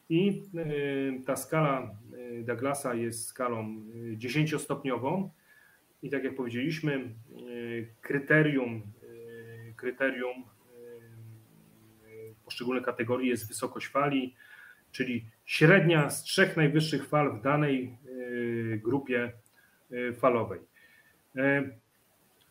[0.08, 3.84] I yy, ta skala yy, Douglasa jest skalą
[4.16, 5.30] dziesięciostopniową
[6.02, 7.14] i tak jak powiedzieliśmy,
[8.00, 8.82] kryterium,
[9.76, 10.44] kryterium
[12.44, 14.34] poszczególnych kategorii jest wysokość fali,
[14.92, 17.98] czyli średnia z trzech najwyższych fal w danej
[18.76, 19.32] grupie
[20.18, 20.60] falowej.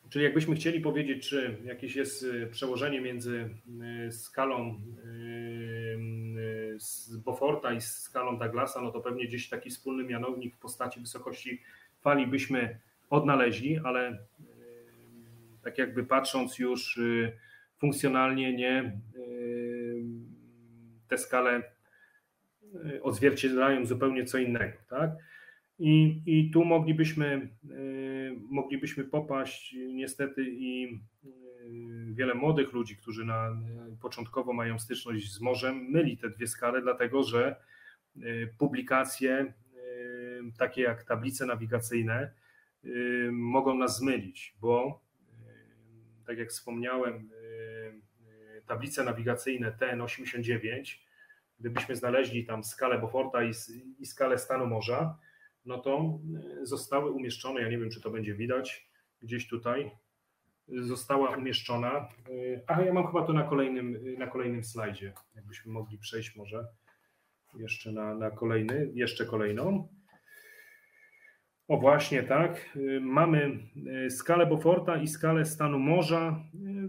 [0.10, 3.50] Czyli jakbyśmy chcieli powiedzieć, czy jakieś jest przełożenie między
[4.12, 4.82] skalą
[6.78, 11.62] z Beauforta i skalą Douglasa, no to pewnie gdzieś taki wspólny mianownik w postaci wysokości
[12.02, 14.18] fali byśmy odnaleźli, ale
[15.64, 17.00] tak jakby patrząc już
[17.78, 19.00] funkcjonalnie, nie
[21.08, 21.64] te skale
[23.02, 25.12] odzwierciedlają zupełnie co innego, tak?
[25.80, 27.50] I, i tu moglibyśmy,
[28.50, 31.00] moglibyśmy popaść niestety i
[32.12, 33.58] wiele młodych ludzi, którzy na,
[34.02, 37.56] początkowo mają styczność z morzem, myli te dwie skale, dlatego że
[38.58, 39.54] publikacje
[40.58, 42.32] takie jak tablice nawigacyjne
[43.32, 45.02] mogą nas zmylić, bo
[46.30, 50.98] tak jak wspomniałem, y, y, tablice nawigacyjne TN89,
[51.60, 53.52] gdybyśmy znaleźli tam skalę Beauforta i,
[54.00, 55.18] i skalę stanu morza,
[55.66, 56.20] no to
[56.62, 58.90] y, zostały umieszczone, ja nie wiem, czy to będzie widać,
[59.22, 59.92] gdzieś tutaj,
[60.68, 62.10] została umieszczona.
[62.68, 66.68] A ja mam chyba to na kolejnym, na kolejnym slajdzie, jakbyśmy mogli przejść może
[67.58, 69.88] jeszcze na, na kolejny, jeszcze kolejną.
[71.68, 72.78] O właśnie, tak.
[73.02, 73.60] Mamy
[74.10, 76.44] skalę Beauforta i skalę stanu morza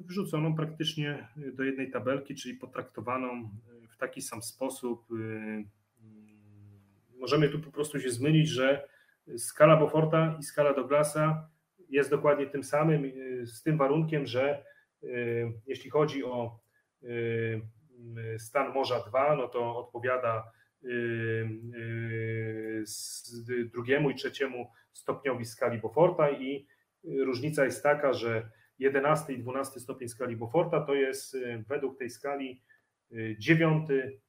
[0.07, 3.51] wrzuconą praktycznie do jednej tabelki, czyli potraktowaną
[3.91, 5.07] w taki sam sposób.
[7.21, 8.89] Możemy tu po prostu się zmylić, że
[9.37, 11.49] skala Beauforta i skala Douglasa
[11.89, 13.13] jest dokładnie tym samym,
[13.47, 14.65] z tym warunkiem, że
[15.67, 16.61] jeśli chodzi o
[18.39, 20.53] stan morza 2, no to odpowiada
[23.73, 26.67] drugiemu i trzeciemu stopniowi skali Beauforta i
[27.05, 32.11] różnica jest taka, że 11 i 12 stopień skali Beauforta to jest y, według tej
[32.11, 32.63] skali
[33.13, 34.21] y, dziewiąty y,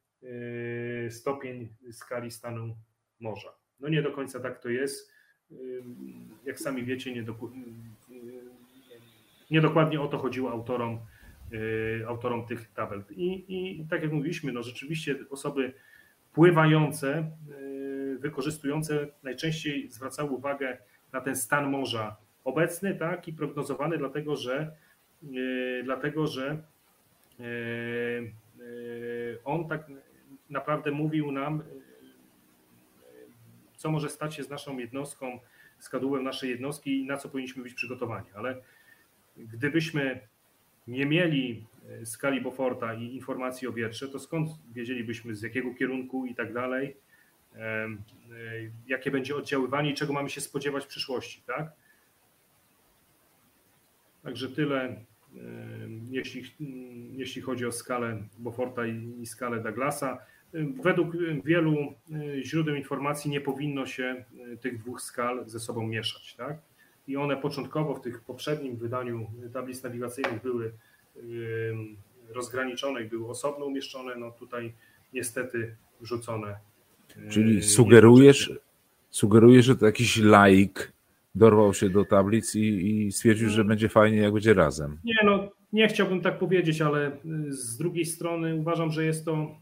[1.09, 2.76] stopień skali stanu
[3.19, 3.53] morza.
[3.80, 5.11] No nie do końca tak to jest.
[6.45, 7.26] Jak sami wiecie,
[9.51, 10.99] niedokładnie o to chodziło autorom,
[12.07, 13.03] autorom tych tabel.
[13.09, 15.74] I, I tak jak mówiliśmy, no rzeczywiście osoby
[16.34, 17.32] pływające
[18.19, 20.78] wykorzystujące najczęściej zwracały uwagę
[21.13, 24.72] na ten stan morza obecny, tak, i prognozowany, dlatego że,
[25.84, 26.61] dlatego, że
[29.43, 29.88] on tak
[30.52, 31.64] naprawdę mówił nam,
[33.76, 35.39] co może stać się z naszą jednostką,
[35.80, 38.28] z kadłułem naszej jednostki i na co powinniśmy być przygotowani.
[38.36, 38.62] Ale
[39.38, 40.20] gdybyśmy
[40.88, 46.26] nie mieli e, skali Boforta i informacji o wietrze, to skąd wiedzielibyśmy z jakiego kierunku
[46.26, 46.97] i tak dalej,
[47.56, 47.88] e, e,
[48.88, 51.72] jakie będzie oddziaływanie i czego mamy się spodziewać w przyszłości, tak?
[54.24, 55.06] Także tyle,
[56.10, 56.43] jeśli,
[57.18, 60.18] jeśli chodzi o skalę Boforta i skalę Douglasa.
[60.84, 61.76] Według wielu
[62.43, 64.26] źródeł informacji nie powinno się
[64.62, 66.58] tych dwóch skal ze sobą mieszać, tak?
[67.08, 70.72] i one początkowo w tych poprzednim wydaniu tablic nawigacyjnych były
[72.30, 74.74] rozgraniczone i były osobno umieszczone, no tutaj
[75.14, 76.58] niestety wrzucone.
[77.30, 78.54] Czyli sugerujesz,
[79.10, 80.93] sugerujesz, że to jakiś laik
[81.36, 84.99] dorwał się do tablic i, i stwierdził, że będzie fajnie, jak będzie razem.
[85.04, 87.18] Nie, no nie chciałbym tak powiedzieć, ale
[87.49, 89.56] z drugiej strony uważam, że jest to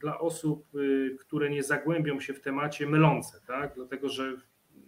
[0.00, 3.74] dla osób, y, które nie zagłębią się w temacie mylące, tak?
[3.74, 4.32] Dlatego, że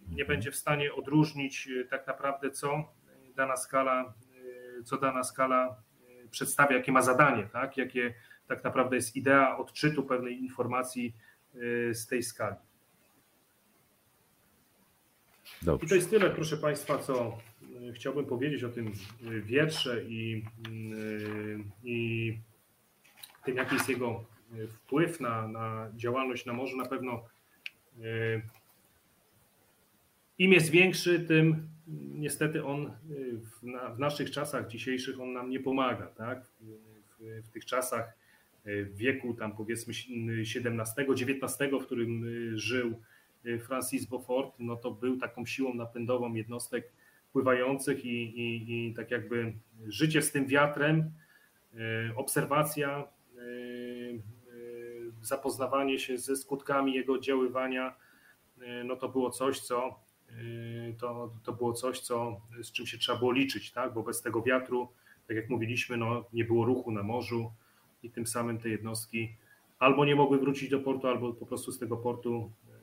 [0.09, 2.93] nie będzie w stanie odróżnić y, tak naprawdę, co
[3.35, 4.13] dana skala,
[4.79, 5.83] y, co dana skala
[6.31, 7.77] przedstawia, jakie ma zadanie, tak?
[7.77, 8.13] jakie
[8.47, 11.15] tak naprawdę jest idea odczytu pewnej informacji
[11.91, 12.55] z tej skali.
[15.61, 15.85] Dobrze.
[15.85, 17.37] I to jest tyle, proszę Państwa, co
[17.95, 18.91] chciałbym powiedzieć o tym
[19.43, 20.45] wietrze i,
[21.83, 22.37] i
[23.45, 24.25] tym, jaki jest jego
[24.69, 26.77] wpływ na, na działalność na morzu.
[26.77, 27.23] Na pewno
[30.37, 31.67] im jest większy, tym
[32.15, 32.91] niestety on
[33.33, 36.07] w, na, w naszych czasach dzisiejszych on nam nie pomaga.
[36.07, 36.45] Tak?
[37.19, 38.13] W, w, tych czasach
[38.65, 39.93] w wieku tam powiedzmy
[40.41, 42.25] XVII, XIX, w którym
[42.57, 42.99] żył
[43.67, 46.91] Francis Beaufort, no to był taką siłą napędową jednostek
[47.33, 49.53] pływających i, i, i tak jakby
[49.87, 51.11] życie z tym wiatrem,
[52.15, 53.07] obserwacja,
[55.23, 57.95] zapoznawanie się ze skutkami jego oddziaływania,
[58.85, 60.03] no to było coś, co
[60.41, 63.93] Yy, to, to było coś, co, z czym się trzeba było liczyć, tak?
[63.93, 64.89] bo bez tego wiatru,
[65.27, 67.51] tak jak mówiliśmy, no, nie było ruchu na morzu
[68.03, 69.35] i tym samym te jednostki
[69.79, 72.73] albo nie mogły wrócić do portu, albo po prostu z tego portu yy,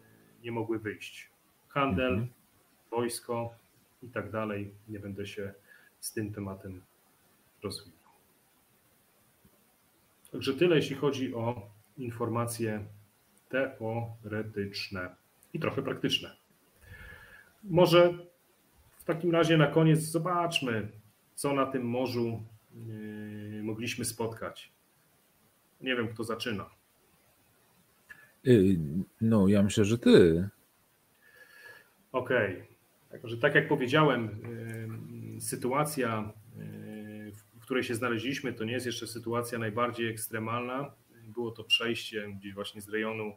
[0.45, 1.30] nie mogły wyjść.
[1.68, 2.28] Handel, mhm.
[2.91, 3.55] wojsko
[4.03, 4.74] i tak dalej.
[4.88, 5.55] Nie będę się
[6.01, 6.82] z tym tematem
[7.62, 8.01] rozwijał.
[10.32, 11.70] Także tyle, jeśli chodzi o
[12.01, 12.84] informacje
[13.48, 15.16] teoretyczne
[15.53, 16.36] i trochę praktyczne.
[17.64, 18.14] Może
[18.98, 20.88] w takim razie na koniec zobaczmy,
[21.34, 22.42] co na tym morzu
[22.74, 24.72] yy, mogliśmy spotkać.
[25.80, 26.70] Nie wiem, kto zaczyna.
[28.46, 28.78] Y,
[29.20, 30.48] no, ja myślę, że ty.
[32.12, 32.62] Okej.
[33.09, 33.36] Okay.
[33.36, 34.28] tak jak powiedziałem,
[35.34, 40.92] yy, sytuacja, yy, w której się znaleźliśmy, to nie jest jeszcze sytuacja najbardziej ekstremalna.
[41.30, 43.36] Było to przejście gdzieś właśnie z rejonu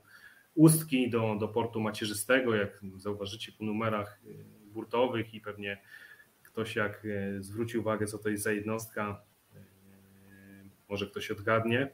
[0.56, 5.82] Ustki do, do portu macierzystego, jak zauważycie po numerach y, burtowych i pewnie
[6.44, 9.22] ktoś jak y, zwróci uwagę, co to jest za jednostka,
[9.56, 9.60] y,
[10.90, 11.90] może ktoś odgadnie.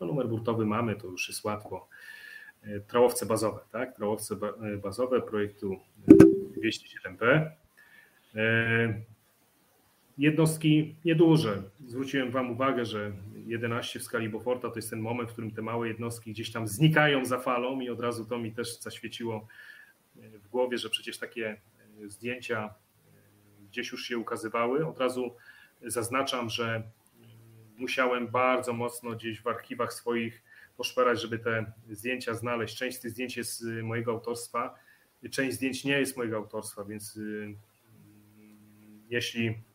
[0.00, 1.88] No, numer burtowy mamy, to już jest łatwo.
[2.86, 3.96] Trałowce bazowe, tak?
[3.96, 4.36] Trałowce
[4.82, 5.76] bazowe projektu
[6.56, 7.50] 207P.
[10.18, 11.62] Jednostki nieduże.
[11.86, 13.12] Zwróciłem Wam uwagę, że
[13.48, 14.30] 11 w skali
[14.62, 17.90] to jest ten moment, w którym te małe jednostki gdzieś tam znikają za falą i
[17.90, 19.46] od razu to mi też zaświeciło
[20.16, 21.60] e, w głowie, że przecież takie
[22.04, 24.86] e, zdjęcia e, gdzieś już się ukazywały.
[24.86, 25.34] Od razu
[25.82, 26.82] zaznaczam, że
[27.76, 30.42] musiałem bardzo mocno gdzieś w archiwach swoich
[30.76, 32.76] poszperać, żeby te zdjęcia znaleźć.
[32.76, 34.74] Część z tych zdjęć jest mojego autorstwa,
[35.30, 37.20] część zdjęć nie jest mojego autorstwa, więc
[39.08, 39.67] jeśli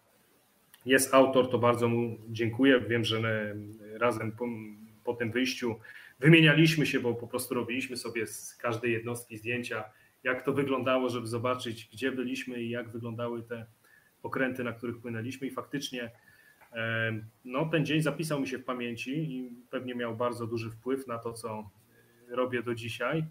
[0.86, 2.80] jest autor, to bardzo mu dziękuję.
[2.80, 3.56] Wiem, że
[3.94, 4.46] razem po,
[5.04, 5.76] po tym wyjściu
[6.20, 9.84] wymienialiśmy się, bo po prostu robiliśmy sobie z każdej jednostki zdjęcia,
[10.24, 13.66] jak to wyglądało, żeby zobaczyć, gdzie byliśmy i jak wyglądały te
[14.24, 15.48] okręty, na których płynęliśmy.
[15.48, 16.12] I faktycznie
[17.46, 21.18] no, ten dzień zapisał mi się w pamięci i pewnie miał bardzo duży wpływ na
[21.18, 21.70] to, co
[22.30, 23.26] robię do dzisiaj.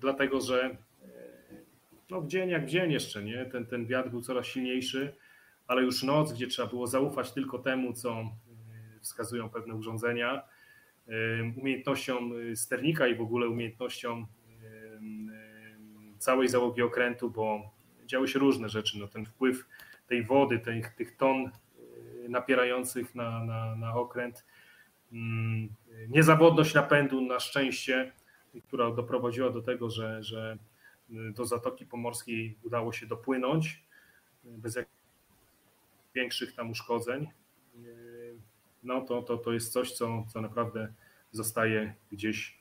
[0.00, 0.76] Dlatego, że
[2.10, 3.44] no, w dzień jak w dzień jeszcze, nie?
[3.44, 5.14] Ten, ten wiatr był coraz silniejszy
[5.66, 8.30] ale już noc, gdzie trzeba było zaufać tylko temu, co e,
[9.00, 10.42] wskazują pewne urządzenia,
[11.08, 11.12] e,
[11.56, 14.26] umiejętnością e, sternika i w ogóle umiejętnością
[16.18, 17.70] całej załogi okrętu, bo
[18.06, 18.98] działy się różne rzeczy.
[18.98, 19.68] No, ten wpływ
[20.06, 21.50] tej wody, tych, tych ton
[22.28, 24.44] napierających na, na, na okręt,
[25.12, 25.68] mm,
[26.08, 28.12] niezawodność napędu na szczęście
[28.62, 30.58] która doprowadziła do tego, że, że
[31.08, 33.84] do Zatoki Pomorskiej udało się dopłynąć
[34.44, 34.76] bez
[36.14, 37.28] większych tam uszkodzeń,
[38.82, 40.92] no to, to, to jest coś, co, co naprawdę
[41.32, 42.58] zostaje gdzieś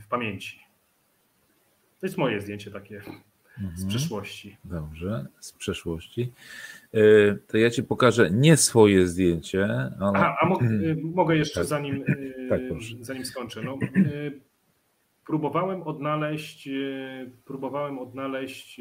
[0.00, 0.60] w pamięci.
[2.00, 3.02] To jest moje zdjęcie takie
[3.58, 3.88] z mhm.
[3.88, 4.56] przeszłości.
[4.64, 6.32] Dobrze, z przeszłości.
[6.94, 7.00] E,
[7.34, 9.64] to ja ci pokażę nie swoje zdjęcie.
[10.00, 10.12] Ale...
[10.14, 10.58] Aha, a mo
[11.14, 11.68] mogę jeszcze tak.
[11.68, 12.04] zanim,
[12.50, 12.60] tak,
[13.00, 13.62] zanim skończę.
[13.62, 13.78] No,
[15.26, 16.68] próbowałem odnaleźć,
[17.44, 18.80] próbowałem odnaleźć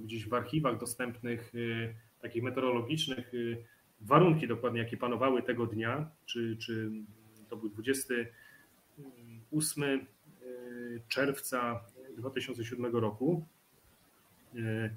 [0.00, 1.52] gdzieś w archiwach dostępnych
[2.22, 3.32] takich meteorologicznych
[4.00, 6.90] warunki dokładnie, jakie panowały tego dnia, czy, czy
[7.48, 10.06] to był 28
[11.08, 11.80] czerwca
[12.16, 13.46] 2007 roku.
[14.56, 14.90] E,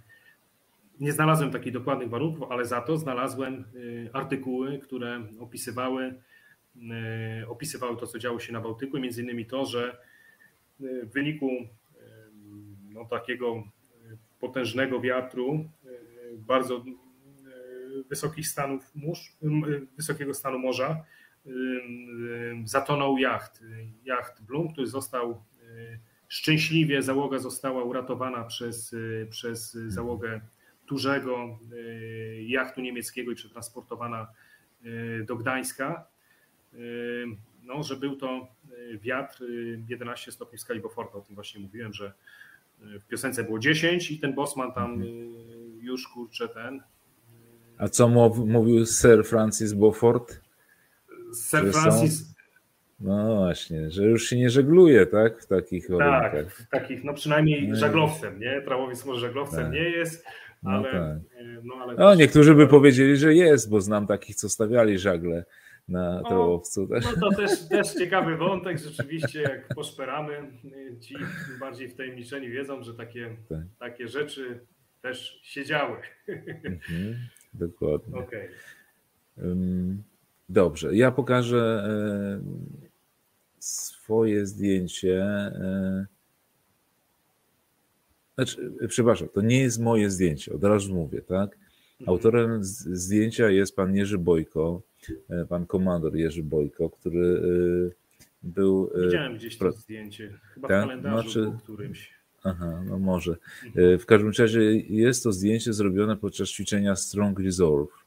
[0.99, 3.63] nie znalazłem takich dokładnych warunków, ale za to znalazłem
[4.13, 6.22] artykuły, które opisywały,
[7.47, 9.97] opisywały to, co działo się na Bałtyku, między innymi to, że
[10.80, 11.49] w wyniku
[12.89, 13.63] no, takiego
[14.39, 15.69] potężnego wiatru,
[16.38, 16.84] bardzo
[18.09, 19.37] wysokich stanów mórz,
[19.97, 21.03] wysokiego stanu morza,
[22.65, 23.63] zatonął jacht.
[24.05, 25.43] Jacht Bloom, który został
[26.31, 30.41] Szczęśliwie załoga została uratowana przez, y, przez załogę
[30.87, 34.27] dużego y, jachtu niemieckiego i przetransportowana
[34.85, 36.07] y, do Gdańska.
[37.63, 38.55] No, że był to
[39.01, 39.43] wiatr
[39.87, 41.17] 11 stopni w skali Beauforta.
[41.17, 42.13] O tym właśnie mówiłem, że
[42.79, 45.11] w piosence było 10 i ten Bosman tam mhm.
[45.81, 46.81] już kurczę ten.
[47.82, 48.07] A co
[48.47, 50.41] mówił Sir Francis Beaufort?
[51.49, 52.32] Sir Francis
[52.99, 55.41] no właśnie, że już się nie żegluje, tak?
[55.41, 56.32] W takich tak, warunkach.
[56.34, 58.61] Tak, w takich, no przynajmniej no żaglowcem, nie?
[58.61, 59.73] Trawowiec może żaglowcem tak.
[59.73, 60.25] nie jest,
[60.63, 60.93] no ale.
[60.93, 61.63] No, tak.
[61.63, 65.45] no, ale no niektórzy by powiedzieli, że jest, bo znam takich, co stawiali żagle
[65.88, 66.88] na trałowcu.
[66.88, 67.03] Tak?
[67.03, 70.51] No to też, też ciekawy wątek, rzeczywiście, jak poszperamy,
[70.99, 71.15] ci
[71.59, 73.59] bardziej wtajemniczeni wiedzą, że takie, tak.
[73.79, 74.59] takie rzeczy
[75.01, 75.97] też się działy.
[76.63, 77.15] Mhm,
[77.53, 78.19] dokładnie.
[78.19, 78.49] Okay.
[80.49, 81.83] Dobrze, ja pokażę
[83.59, 85.21] swoje zdjęcie.
[85.21, 86.05] E,
[88.35, 91.49] znaczy, przepraszam, to nie jest moje zdjęcie, od razu mówię, tak?
[91.53, 92.09] Mhm.
[92.09, 94.81] Autorem zdjęcia jest pan Jerzy Bojko,
[95.29, 97.41] e, pan komandor Jerzy Bojko, który
[97.89, 98.91] e, był.
[99.05, 100.83] Widziałem gdzieś to zdjęcie, chyba tak?
[100.83, 102.20] w kalendarzu znaczy, którymś.
[102.43, 103.35] Aha, no może.
[103.65, 103.99] Mhm.
[103.99, 108.01] W każdym razie jest to zdjęcie zrobione podczas ćwiczenia Strong Resolve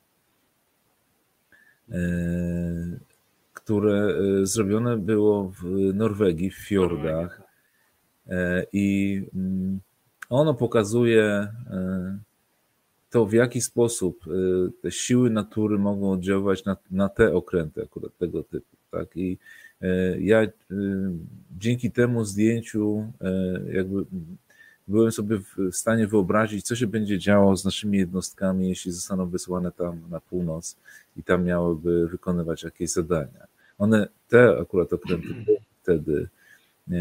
[3.64, 5.64] które e, zrobione było w
[5.95, 7.43] Norwegii, w fiordach.
[8.28, 9.80] E, I mm,
[10.28, 12.18] ono pokazuje e,
[13.11, 14.24] to, w jaki sposób
[14.82, 18.76] te siły natury mogą oddziaływać na, na te okręty akurat tego typu.
[18.91, 19.16] Tak?
[19.16, 19.39] I
[20.20, 20.47] ja
[21.59, 23.12] dzięki temu zdjęciu
[23.72, 24.05] jakby
[24.89, 29.72] byłem sobie w stanie wyobrazić, co się będzie działo z naszymi jednostkami, jeśli zostaną wysłane
[29.72, 30.77] tam na północ
[31.16, 33.47] i tam miałyby wykonywać jakieś zadania.
[33.79, 35.29] One, te akurat okręty
[35.83, 36.29] wtedy
[36.91, 36.97] e,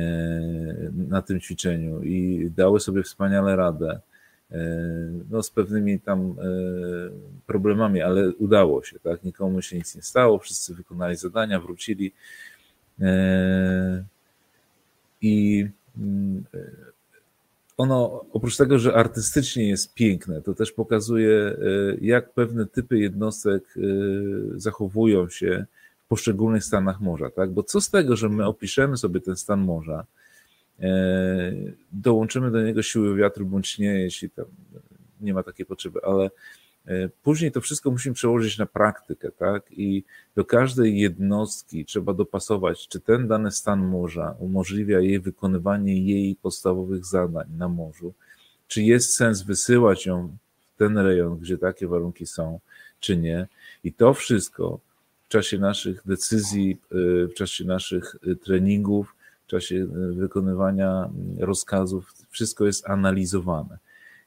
[1.07, 3.99] na tym ćwiczeniu i dały sobie wspaniale radę.
[4.51, 4.59] E,
[5.29, 6.33] no, z pewnymi tam e,
[7.45, 9.23] problemami, ale udało się, tak?
[9.23, 12.13] Nikomu się nic nie stało, wszyscy wykonali zadania, wrócili.
[15.21, 15.67] I
[15.97, 16.43] mm,
[17.77, 21.55] ono, oprócz tego, że artystycznie jest piękne, to też pokazuje,
[22.01, 23.63] jak pewne typy jednostek
[24.55, 25.65] zachowują się
[26.13, 27.51] poszczególnych stanach morza, tak?
[27.51, 30.05] Bo co z tego, że my opiszemy sobie ten stan morza,
[30.79, 31.53] e,
[31.91, 34.45] dołączymy do niego siły wiatru bądź nie, jeśli tam
[35.21, 36.29] nie ma takiej potrzeby, ale e,
[37.23, 39.63] później to wszystko musimy przełożyć na praktykę, tak?
[39.71, 40.03] I
[40.35, 47.05] do każdej jednostki trzeba dopasować, czy ten dany stan morza umożliwia jej wykonywanie jej podstawowych
[47.05, 48.13] zadań na morzu,
[48.67, 50.37] czy jest sens wysyłać ją
[50.75, 52.59] w ten rejon, gdzie takie warunki są,
[52.99, 53.47] czy nie.
[53.83, 54.79] I to wszystko
[55.33, 59.15] czasie naszych decyzji, y, w czasie naszych y, treningów,
[59.47, 63.77] w czasie wykonywania mm, rozkazów, wszystko jest analizowane.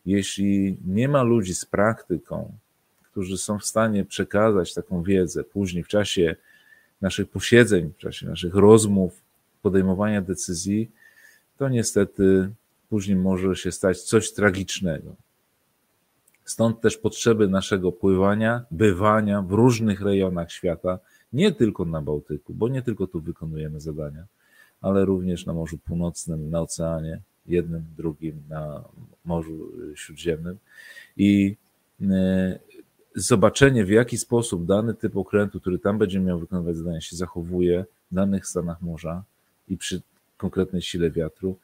[0.07, 2.53] Jeśli nie ma ludzi z praktyką,
[3.03, 6.37] którzy są w stanie przekazać taką wiedzę później w czasie
[7.01, 9.21] naszych posiedzeń, w czasie naszych rozmów,
[9.63, 10.91] podejmowania decyzji,
[11.59, 12.51] to niestety
[12.89, 15.17] później może się stać coś tragicznego.
[16.45, 20.99] Stąd też potrzeby naszego pływania, bywania w różnych rejonach świata,
[21.33, 24.25] nie tylko na Bałtyku, bo nie tylko tu wykonujemy zadania,
[24.81, 28.85] ale również na Morzu Północnym, na oceanie, jednym, drugim, na
[29.25, 30.59] Morzu Śródziemnym.
[31.17, 31.57] I
[32.03, 32.59] e,
[33.15, 37.85] zobaczenie, w jaki sposób dany typ okrętu, który tam będzie miał wykonywać zadania, się zachowuje
[38.11, 39.25] w danych stanach morza
[39.69, 40.03] i przy
[40.37, 41.57] konkretnej sile wiatru,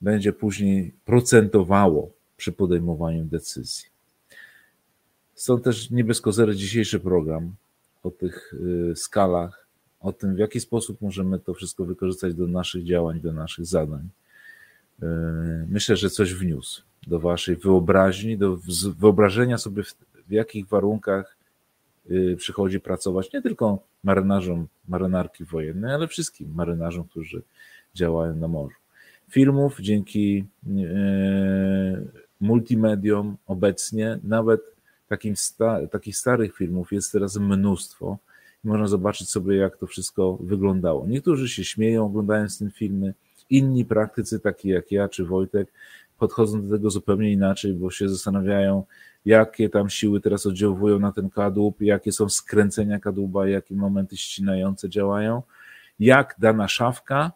[0.00, 3.86] będzie później procentowało przy podejmowaniu decyzji.
[5.34, 7.54] Stąd też nie bez kozery dzisiejszy program
[8.02, 8.54] o tych
[8.92, 9.66] y, skalach,
[10.00, 14.08] o tym, w jaki sposób możemy to wszystko wykorzystać do naszych działań, do naszych zadań.
[15.02, 15.06] Y,
[15.68, 18.58] myślę, że coś wniósł do Waszej wyobraźni, do
[18.98, 19.94] wyobrażenia sobie, w,
[20.28, 21.36] w jakich warunkach
[22.10, 27.42] y, przychodzi pracować nie tylko marynarzom marynarki wojennej, ale wszystkim marynarzom, którzy
[27.94, 28.76] działają na morzu.
[29.28, 30.44] Filmów dzięki
[32.40, 34.60] multimediom obecnie, nawet
[35.08, 38.18] takim sta, takich starych filmów jest teraz mnóstwo.
[38.64, 41.06] Można zobaczyć sobie, jak to wszystko wyglądało.
[41.06, 43.14] Niektórzy się śmieją, oglądając ten filmy,
[43.50, 45.72] inni praktycy, taki jak ja czy Wojtek,
[46.18, 48.84] podchodzą do tego zupełnie inaczej, bo się zastanawiają,
[49.24, 54.88] jakie tam siły teraz oddziałują na ten kadłub, jakie są skręcenia kadłuba, jakie momenty ścinające
[54.88, 55.42] działają,
[56.00, 57.32] jak dana szafka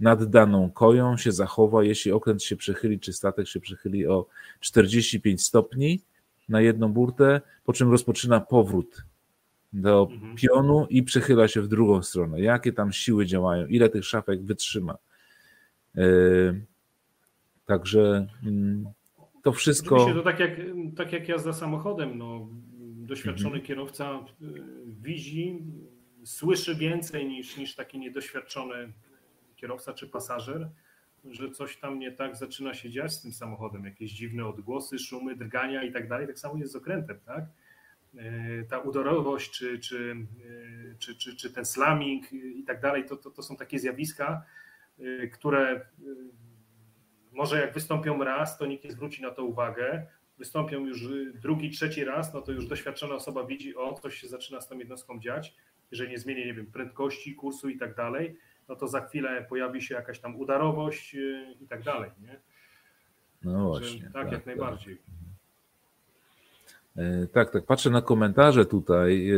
[0.00, 4.26] nad daną koją się zachowa, jeśli okręt się przechyli, czy statek się przechyli o
[4.60, 6.00] 45 stopni
[6.48, 9.04] na jedną burtę, po czym rozpoczyna powrót
[9.72, 10.36] do mhm.
[10.36, 12.40] pionu i przechyla się w drugą stronę.
[12.40, 14.98] Jakie tam siły działają, ile tych szafek wytrzyma.
[15.96, 16.04] E,
[17.66, 18.84] także mm,
[19.42, 19.94] to wszystko.
[19.94, 20.50] Oczywiście to tak jak,
[20.96, 22.18] tak jak jazda samochodem.
[22.18, 22.48] No,
[23.06, 23.64] doświadczony mhm.
[23.64, 24.24] kierowca e,
[24.86, 25.62] widzi,
[26.24, 28.92] słyszy więcej niż, niż taki niedoświadczony
[29.56, 30.70] kierowca czy pasażer,
[31.24, 35.36] że coś tam nie tak zaczyna się dziać z tym samochodem, jakieś dziwne odgłosy, szumy,
[35.36, 36.26] drgania i tak dalej.
[36.26, 37.44] Tak samo jest z okrętem, tak?
[38.16, 40.16] E, ta udorowość, czy, czy,
[40.90, 44.44] e, czy, czy, czy ten slamming i tak dalej, to, to, to są takie zjawiska,
[45.32, 45.86] które
[47.32, 50.06] może jak wystąpią raz, to nikt nie zwróci na to uwagę.
[50.38, 51.02] Wystąpią już
[51.34, 54.78] drugi, trzeci raz, no to już doświadczona osoba widzi, o, coś się zaczyna z tą
[54.78, 55.54] jednostką dziać,
[55.90, 58.36] jeżeli nie zmienię, nie wiem, prędkości, kursu i tak dalej
[58.68, 62.10] no to za chwilę pojawi się jakaś tam udarowość y, i tak dalej.
[62.22, 62.40] Nie?
[63.42, 64.02] No właśnie.
[64.02, 64.46] tak, tak, jak tak.
[64.46, 64.98] najbardziej.
[66.96, 67.64] E, tak, tak.
[67.66, 69.36] Patrzę na komentarze tutaj, e,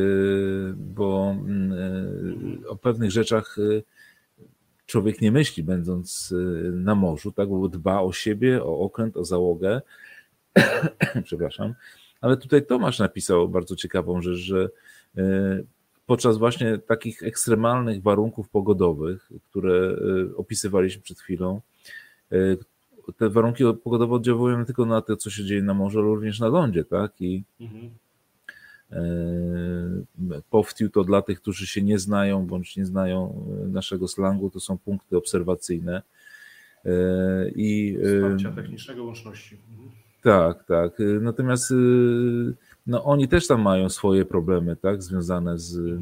[0.76, 1.72] bo mm,
[2.64, 3.56] e, o pewnych rzeczach
[4.86, 6.34] człowiek nie myśli, będąc
[6.72, 9.82] na morzu, tak, bo dba o siebie, o okręt, o załogę.
[11.24, 11.74] Przepraszam.
[12.20, 14.68] Ale tutaj Tomasz napisał bardzo ciekawą rzecz, że
[16.06, 19.96] podczas właśnie takich ekstremalnych warunków pogodowych, które
[20.32, 21.60] e, opisywaliśmy przed chwilą,
[23.16, 26.40] te warunki pogodowe oddziałują nie tylko na to, co się dzieje na morzu, ale również
[26.40, 27.12] na lądzie, tak?
[27.20, 27.90] I mhm.
[28.92, 34.60] E, Powtiu to dla tych, którzy się nie znają bądź nie znają naszego slangu, to
[34.60, 36.02] są punkty obserwacyjne.
[37.54, 39.58] I, Wsparcia technicznego łączności.
[39.70, 39.90] Mhm.
[40.22, 40.92] Tak, tak.
[41.20, 41.74] Natomiast
[42.86, 46.00] no oni też tam mają swoje problemy, tak, związane z,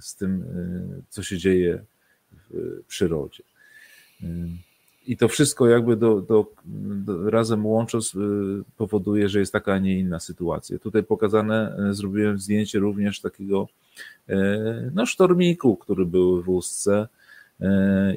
[0.00, 0.44] z tym,
[1.08, 1.84] co się dzieje
[2.32, 3.42] w przyrodzie.
[5.06, 8.18] Y, I to wszystko jakby do, do, do, razem łącząc y,
[8.76, 10.78] powoduje, że jest taka, a nie inna sytuacja.
[10.78, 13.68] Tutaj pokazane, zrobiłem zdjęcie również takiego
[14.94, 17.08] no, sztormiku, który był w Ustce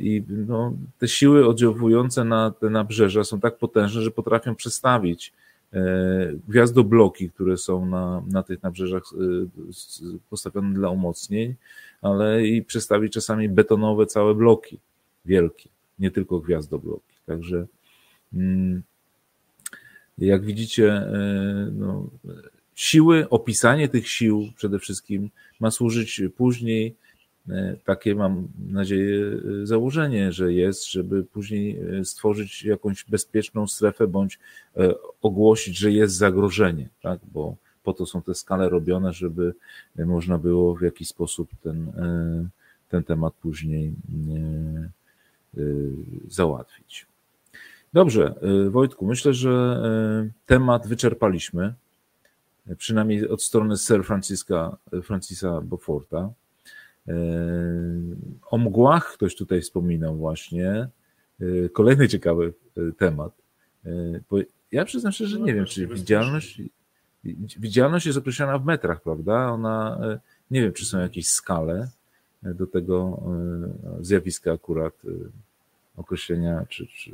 [0.02, 5.34] i no, te siły oddziałujące na te nabrzeża są tak potężne, że potrafią przestawić
[6.48, 9.03] gwiazdobloki, które są na, na tych nabrzeżach
[10.30, 11.56] postawione dla umocnień,
[12.02, 14.80] ale i przestawić czasami betonowe całe bloki,
[15.26, 15.70] wielkie,
[16.00, 17.16] nie tylko gwiazdobloki.
[17.26, 17.68] Także
[18.34, 18.84] mm,
[20.18, 22.10] jak widzicie, e, no,
[22.76, 26.96] siły, opisanie tych sił przede wszystkim ma służyć później
[27.50, 29.26] E, takie mam nadzieję
[29.62, 34.40] e, założenie, że jest, żeby później stworzyć jakąś bezpieczną strefę bądź
[35.22, 37.20] ogłosić, że jest zagrożenie, tak?
[37.34, 39.54] bo po to są te skale robione, żeby
[39.96, 41.92] można było w jakiś sposób ten,
[42.90, 43.94] ten temat później
[46.28, 47.06] załatwić.
[47.94, 48.36] Dobrze,
[48.70, 49.82] Wojtku, myślę, że
[50.46, 51.74] temat wyczerpaliśmy,
[52.78, 56.30] przynajmniej od strony Sir Franciska, Francisa Beauforta.
[58.52, 60.88] O mgłach ktoś tutaj wspominał właśnie.
[61.74, 62.54] Kolejny ciekawy
[62.98, 63.34] temat.
[64.72, 66.62] Ja przyznam szczerze, że nie wiem, czy widzialność,
[67.60, 69.52] widzialność jest określona w metrach, prawda?
[69.52, 70.00] Ona,
[70.52, 71.90] nie wiem, czy są jakieś skale
[72.44, 73.22] do tego
[73.99, 74.94] zjawiska akurat
[75.98, 77.11] określenia, czy, czy...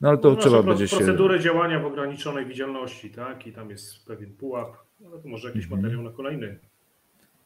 [0.00, 0.96] No ale to no, trzeba będzie się...
[0.96, 3.46] Procedury działania w ograniczonej widzialności, tak?
[3.46, 4.76] I tam jest pewien pułap,
[5.06, 5.82] ale to może jakiś mhm.
[5.82, 6.58] materiał na kolejny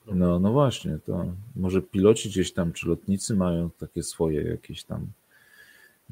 [0.07, 1.27] no, no właśnie, to
[1.57, 5.07] może piloci gdzieś tam, czy lotnicy mają takie swoje jakieś tam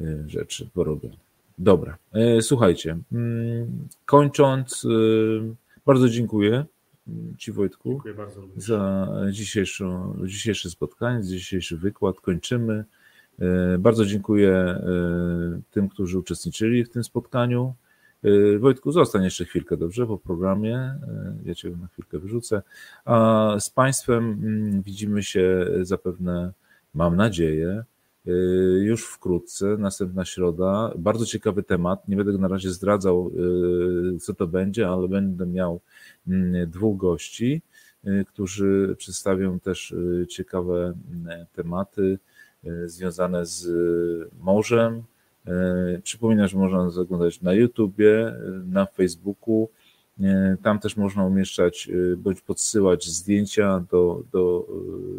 [0.00, 1.16] y, rzeczy porobione.
[1.58, 1.98] Dobra,
[2.40, 4.86] słuchajcie, mm, kończąc,
[5.86, 6.64] bardzo dziękuję
[7.38, 12.20] Ci Wojtku dziękuję bardzo za dzisiejsze, dzisiejsze spotkanie, dzisiejszy wykład.
[12.20, 12.84] Kończymy.
[13.78, 14.82] Bardzo dziękuję
[15.70, 17.74] tym, którzy uczestniczyli w tym spotkaniu.
[18.58, 20.94] Wojtku, zostań jeszcze chwilkę, dobrze, po programie.
[21.44, 22.62] Ja Cię na chwilkę wyrzucę.
[23.04, 26.52] A z Państwem mm, widzimy się zapewne,
[26.94, 27.84] mam nadzieję,
[28.80, 30.92] już wkrótce, następna środa.
[30.98, 32.08] Bardzo ciekawy temat.
[32.08, 33.30] Nie będę na razie zdradzał,
[34.14, 35.80] y, co to będzie, ale będę miał
[36.28, 37.62] mm, dwóch gości,
[38.06, 39.94] y, którzy przedstawią też
[40.28, 40.94] ciekawe
[41.52, 42.18] tematy
[42.84, 43.68] związane z
[44.40, 45.02] morzem.
[46.02, 48.34] Przypominam, że można nas oglądać na YouTubie,
[48.66, 49.68] na Facebooku.
[50.62, 54.66] Tam też można umieszczać bądź podsyłać zdjęcia do, do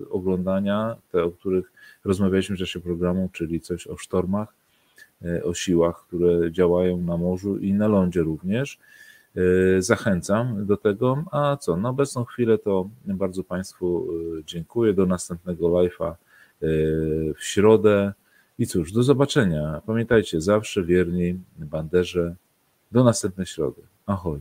[0.10, 1.72] oglądania, te, o których
[2.06, 4.54] rozmawialiśmy w czasie programu, czyli coś o sztormach,
[5.26, 8.80] e, o siłach, które działają na morzu i na lądzie również.
[9.36, 11.24] E, zachęcam do tego.
[11.32, 14.08] A co, na obecną chwilę to bardzo Państwu
[14.40, 14.94] e, dziękuję.
[14.94, 16.14] Do następnego live'a
[17.36, 18.14] w środę.
[18.60, 19.82] I cóż, do zobaczenia.
[19.86, 22.36] Pamiętajcie, zawsze wierni banderze.
[22.92, 23.82] Do następnej środy.
[24.06, 24.40] Ahoj.